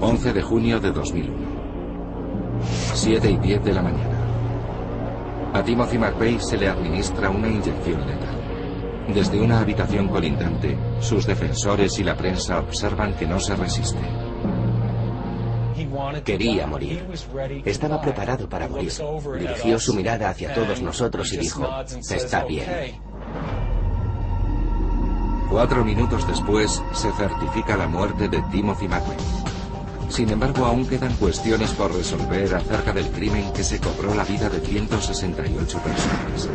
11 0.00 0.32
de 0.32 0.42
junio 0.42 0.80
de 0.80 0.90
2001. 0.90 1.34
7 2.92 3.30
y 3.30 3.36
10 3.38 3.64
de 3.64 3.72
la 3.72 3.82
mañana. 3.82 4.16
A 5.54 5.62
Timothy 5.62 5.96
McVeigh 5.96 6.40
se 6.40 6.58
le 6.58 6.68
administra 6.68 7.30
una 7.30 7.48
inyección 7.48 8.06
letal. 8.06 8.35
Desde 9.12 9.40
una 9.40 9.60
habitación 9.60 10.08
colindante, 10.08 10.76
sus 11.00 11.26
defensores 11.26 11.98
y 11.98 12.04
la 12.04 12.16
prensa 12.16 12.58
observan 12.58 13.14
que 13.14 13.26
no 13.26 13.38
se 13.38 13.54
resiste. 13.54 14.00
Quería 16.24 16.66
morir. 16.66 17.06
Estaba 17.64 18.00
preparado 18.00 18.48
para 18.48 18.68
morir. 18.68 18.92
Dirigió 19.38 19.78
su 19.78 19.94
mirada 19.94 20.30
hacia 20.30 20.54
todos 20.54 20.82
nosotros 20.82 21.32
y 21.32 21.38
dijo, 21.38 21.68
está 22.10 22.44
bien. 22.44 23.00
Cuatro 25.50 25.84
minutos 25.84 26.26
después, 26.26 26.82
se 26.92 27.12
certifica 27.12 27.76
la 27.76 27.86
muerte 27.86 28.28
de 28.28 28.42
Timothy 28.50 28.88
McVeigh. 28.88 29.46
Sin 30.08 30.30
embargo, 30.30 30.64
aún 30.64 30.86
quedan 30.86 31.14
cuestiones 31.14 31.70
por 31.72 31.94
resolver 31.94 32.54
acerca 32.54 32.92
del 32.92 33.08
crimen 33.10 33.52
que 33.52 33.62
se 33.62 33.80
cobró 33.80 34.14
la 34.14 34.24
vida 34.24 34.48
de 34.48 34.60
168 34.60 35.78
personas. 35.78 36.48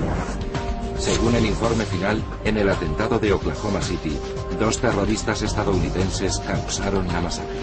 Según 1.01 1.33
el 1.33 1.47
informe 1.47 1.83
final, 1.85 2.23
en 2.45 2.57
el 2.57 2.69
atentado 2.69 3.17
de 3.17 3.33
Oklahoma 3.33 3.81
City, 3.81 4.15
dos 4.59 4.77
terroristas 4.77 5.41
estadounidenses 5.41 6.37
causaron 6.45 7.07
la 7.07 7.21
masacre. 7.21 7.57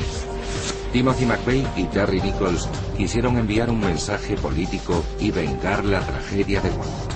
Timothy 0.93 1.25
McVeigh 1.25 1.67
y 1.77 1.85
Terry 1.85 2.21
Nichols 2.21 2.69
quisieron 2.97 3.39
enviar 3.39 3.71
un 3.71 3.79
mensaje 3.79 4.35
político 4.35 5.05
y 5.21 5.31
vengar 5.31 5.85
la 5.85 6.01
tragedia 6.01 6.61
de 6.61 6.71
Walmart. 6.71 7.13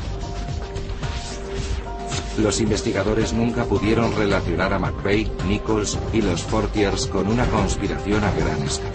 Los 2.39 2.61
investigadores 2.61 3.33
nunca 3.33 3.65
pudieron 3.65 4.15
relacionar 4.15 4.73
a 4.75 4.79
McVeigh, 4.79 5.29
Nichols 5.49 5.99
y 6.13 6.23
los 6.23 6.45
Fortiers 6.45 7.09
con 7.09 7.27
una 7.27 7.47
conspiración 7.47 8.23
a 8.23 8.31
gran 8.31 8.63
escala. 8.63 8.93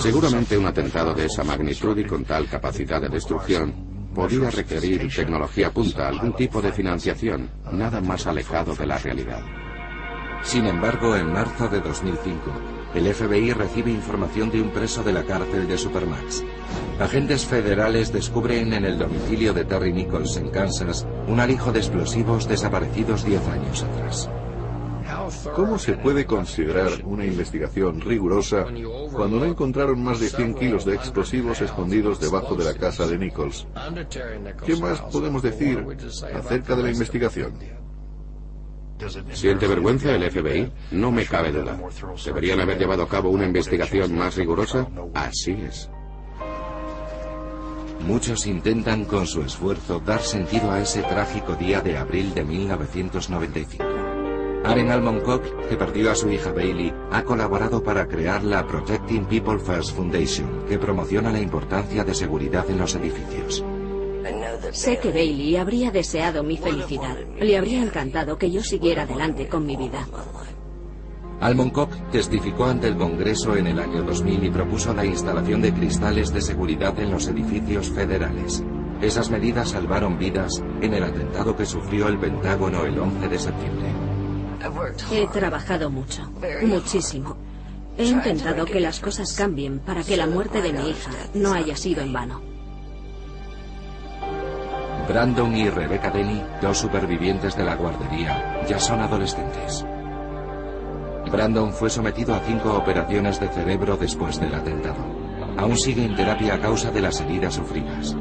Seguramente 0.00 0.56
un 0.56 0.64
atentado 0.64 1.12
de 1.12 1.26
esa 1.26 1.44
magnitud 1.44 1.98
y 1.98 2.06
con 2.06 2.24
tal 2.24 2.48
capacidad 2.48 2.98
de 2.98 3.10
destrucción 3.10 3.91
podía 4.14 4.50
requerir 4.50 5.10
tecnología 5.14 5.70
punta, 5.70 6.08
algún 6.08 6.34
tipo 6.34 6.60
de 6.60 6.72
financiación, 6.72 7.50
nada 7.72 8.00
más 8.00 8.26
alejado 8.26 8.74
de 8.74 8.86
la 8.86 8.98
realidad. 8.98 9.42
Sin 10.42 10.66
embargo, 10.66 11.14
en 11.16 11.32
marzo 11.32 11.68
de 11.68 11.80
2005, 11.80 12.52
el 12.94 13.14
FBI 13.14 13.52
recibe 13.52 13.90
información 13.90 14.50
de 14.50 14.60
un 14.60 14.70
preso 14.70 15.02
de 15.02 15.12
la 15.12 15.24
cárcel 15.24 15.66
de 15.66 15.78
Supermax. 15.78 16.44
Agentes 17.00 17.46
federales 17.46 18.12
descubren 18.12 18.72
en 18.72 18.84
el 18.84 18.98
domicilio 18.98 19.54
de 19.54 19.64
Terry 19.64 19.92
Nichols 19.92 20.36
en 20.36 20.50
Kansas 20.50 21.06
un 21.26 21.40
alijo 21.40 21.72
de 21.72 21.78
explosivos 21.78 22.48
desaparecidos 22.48 23.24
10 23.24 23.48
años 23.48 23.82
atrás. 23.82 24.28
¿Cómo 25.54 25.78
se 25.78 25.94
puede 25.94 26.24
considerar 26.24 26.90
una 27.04 27.24
investigación 27.24 28.00
rigurosa 28.00 28.66
cuando 29.12 29.38
no 29.38 29.44
encontraron 29.44 30.02
más 30.02 30.20
de 30.20 30.28
100 30.28 30.54
kilos 30.54 30.84
de 30.84 30.94
explosivos 30.94 31.60
escondidos 31.60 32.20
debajo 32.20 32.54
de 32.54 32.64
la 32.64 32.74
casa 32.74 33.06
de 33.06 33.18
Nichols? 33.18 33.66
¿Qué 34.64 34.76
más 34.76 35.00
podemos 35.02 35.42
decir 35.42 35.84
acerca 36.34 36.76
de 36.76 36.82
la 36.82 36.90
investigación? 36.90 37.52
¿Siente 39.32 39.66
vergüenza 39.66 40.14
el 40.14 40.30
FBI? 40.30 40.72
No 40.92 41.10
me 41.10 41.26
cabe 41.26 41.50
duda. 41.52 41.78
¿Deberían 42.24 42.60
haber 42.60 42.78
llevado 42.78 43.02
a 43.02 43.08
cabo 43.08 43.30
una 43.30 43.46
investigación 43.46 44.16
más 44.16 44.36
rigurosa? 44.36 44.86
Así 45.14 45.52
es. 45.52 45.90
Muchos 48.06 48.46
intentan 48.46 49.04
con 49.04 49.26
su 49.26 49.42
esfuerzo 49.42 50.00
dar 50.00 50.20
sentido 50.22 50.72
a 50.72 50.80
ese 50.80 51.02
trágico 51.02 51.54
día 51.54 51.80
de 51.80 51.96
abril 51.96 52.34
de 52.34 52.44
1995. 52.44 54.01
Aren 54.64 54.90
Almond 54.90 55.22
que 55.68 55.76
perdió 55.76 56.10
a 56.10 56.14
su 56.14 56.30
hija 56.30 56.52
Bailey, 56.52 56.94
ha 57.10 57.24
colaborado 57.24 57.82
para 57.82 58.06
crear 58.06 58.44
la 58.44 58.66
Protecting 58.66 59.24
People 59.24 59.58
First 59.58 59.96
Foundation, 59.96 60.64
que 60.68 60.78
promociona 60.78 61.32
la 61.32 61.40
importancia 61.40 62.04
de 62.04 62.14
seguridad 62.14 62.68
en 62.70 62.78
los 62.78 62.94
edificios. 62.94 63.64
Sé 64.70 64.98
que 64.98 65.10
Bailey 65.10 65.56
habría 65.56 65.90
deseado 65.90 66.44
mi 66.44 66.56
felicidad. 66.56 67.16
Le 67.38 67.58
habría 67.58 67.82
encantado 67.82 68.38
que 68.38 68.50
yo 68.50 68.62
siguiera 68.62 69.02
adelante 69.02 69.48
con 69.48 69.66
mi 69.66 69.76
vida. 69.76 70.06
Almond 71.40 71.72
testificó 72.12 72.66
ante 72.66 72.86
el 72.86 72.96
Congreso 72.96 73.56
en 73.56 73.66
el 73.66 73.80
año 73.80 74.02
2000 74.04 74.44
y 74.44 74.50
propuso 74.50 74.94
la 74.94 75.04
instalación 75.04 75.60
de 75.60 75.72
cristales 75.74 76.32
de 76.32 76.40
seguridad 76.40 76.96
en 77.00 77.10
los 77.10 77.26
edificios 77.26 77.90
federales. 77.90 78.62
Esas 79.00 79.28
medidas 79.28 79.70
salvaron 79.70 80.16
vidas 80.16 80.62
en 80.80 80.94
el 80.94 81.02
atentado 81.02 81.56
que 81.56 81.66
sufrió 81.66 82.06
el 82.06 82.18
Pentágono 82.18 82.84
el 82.84 82.96
11 82.96 83.28
de 83.28 83.38
septiembre. 83.40 84.11
He 85.10 85.26
trabajado 85.28 85.90
mucho, 85.90 86.30
muchísimo. 86.62 87.36
He 87.98 88.04
intentado 88.04 88.64
que 88.64 88.80
las 88.80 89.00
cosas 89.00 89.32
cambien 89.34 89.78
para 89.80 90.02
que 90.02 90.16
la 90.16 90.26
muerte 90.26 90.62
de 90.62 90.72
mi 90.72 90.90
hija 90.90 91.10
no 91.34 91.52
haya 91.52 91.76
sido 91.76 92.02
en 92.02 92.12
vano. 92.12 92.40
Brandon 95.08 95.54
y 95.56 95.68
Rebecca 95.68 96.10
Denny, 96.10 96.42
dos 96.60 96.78
supervivientes 96.78 97.56
de 97.56 97.64
la 97.64 97.74
guardería, 97.74 98.64
ya 98.68 98.78
son 98.78 99.00
adolescentes. 99.00 99.84
Brandon 101.30 101.72
fue 101.72 101.90
sometido 101.90 102.34
a 102.34 102.40
cinco 102.40 102.74
operaciones 102.74 103.40
de 103.40 103.48
cerebro 103.48 103.96
después 103.96 104.38
del 104.38 104.54
atentado. 104.54 105.04
Aún 105.56 105.76
sigue 105.76 106.04
en 106.04 106.14
terapia 106.14 106.54
a 106.54 106.60
causa 106.60 106.90
de 106.90 107.00
las 107.00 107.20
heridas 107.20 107.54
sufridas. 107.54 108.16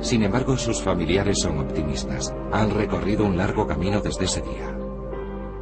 Sin 0.00 0.22
embargo, 0.22 0.56
sus 0.56 0.82
familiares 0.82 1.40
son 1.40 1.58
optimistas. 1.58 2.34
Han 2.52 2.70
recorrido 2.70 3.24
un 3.24 3.36
largo 3.36 3.66
camino 3.66 4.00
desde 4.00 4.24
ese 4.24 4.42
día. 4.42 4.71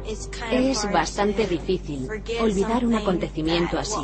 Es 0.05 0.91
bastante 0.91 1.47
difícil 1.47 2.07
olvidar 2.41 2.85
un 2.85 2.95
acontecimiento 2.95 3.79
así. 3.79 3.99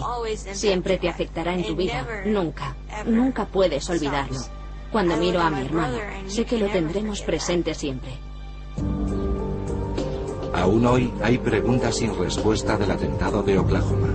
Siempre 0.54 0.98
te 0.98 1.10
afectará 1.10 1.54
en 1.54 1.66
tu 1.66 1.76
vida. 1.76 2.08
Nunca, 2.26 2.76
nunca 3.06 3.46
puedes 3.46 3.90
olvidarlo. 3.90 4.40
Cuando 4.92 5.18
miro 5.18 5.42
a 5.42 5.50
mi 5.50 5.66
hermano, 5.66 5.98
sé 6.28 6.46
que 6.46 6.58
lo 6.58 6.68
tendremos 6.68 7.22
presente 7.22 7.74
siempre. 7.74 8.12
Aún 10.54 10.86
hoy 10.86 11.14
hay 11.22 11.38
preguntas 11.38 11.98
sin 11.98 12.18
respuesta 12.18 12.78
del 12.78 12.92
atentado 12.92 13.44
de 13.44 13.60
Oklahoma. 13.60 14.10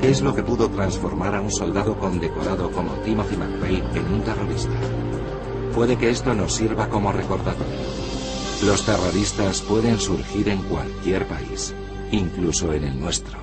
¿Qué 0.00 0.10
es 0.10 0.20
lo 0.20 0.34
que 0.34 0.42
pudo 0.42 0.68
transformar 0.68 1.34
a 1.34 1.40
un 1.40 1.50
soldado 1.50 1.98
condecorado 1.98 2.70
como 2.72 2.92
Timothy 3.04 3.36
McVeigh 3.36 3.82
en 3.94 4.12
un 4.12 4.20
terrorista? 4.22 4.72
Puede 5.74 5.96
que 5.96 6.10
esto 6.10 6.34
nos 6.34 6.52
sirva 6.54 6.88
como 6.88 7.12
recordatorio. 7.12 8.11
Los 8.62 8.84
terroristas 8.86 9.60
pueden 9.60 9.98
surgir 9.98 10.48
en 10.48 10.62
cualquier 10.62 11.26
país, 11.26 11.74
incluso 12.12 12.72
en 12.72 12.84
el 12.84 13.00
nuestro. 13.00 13.41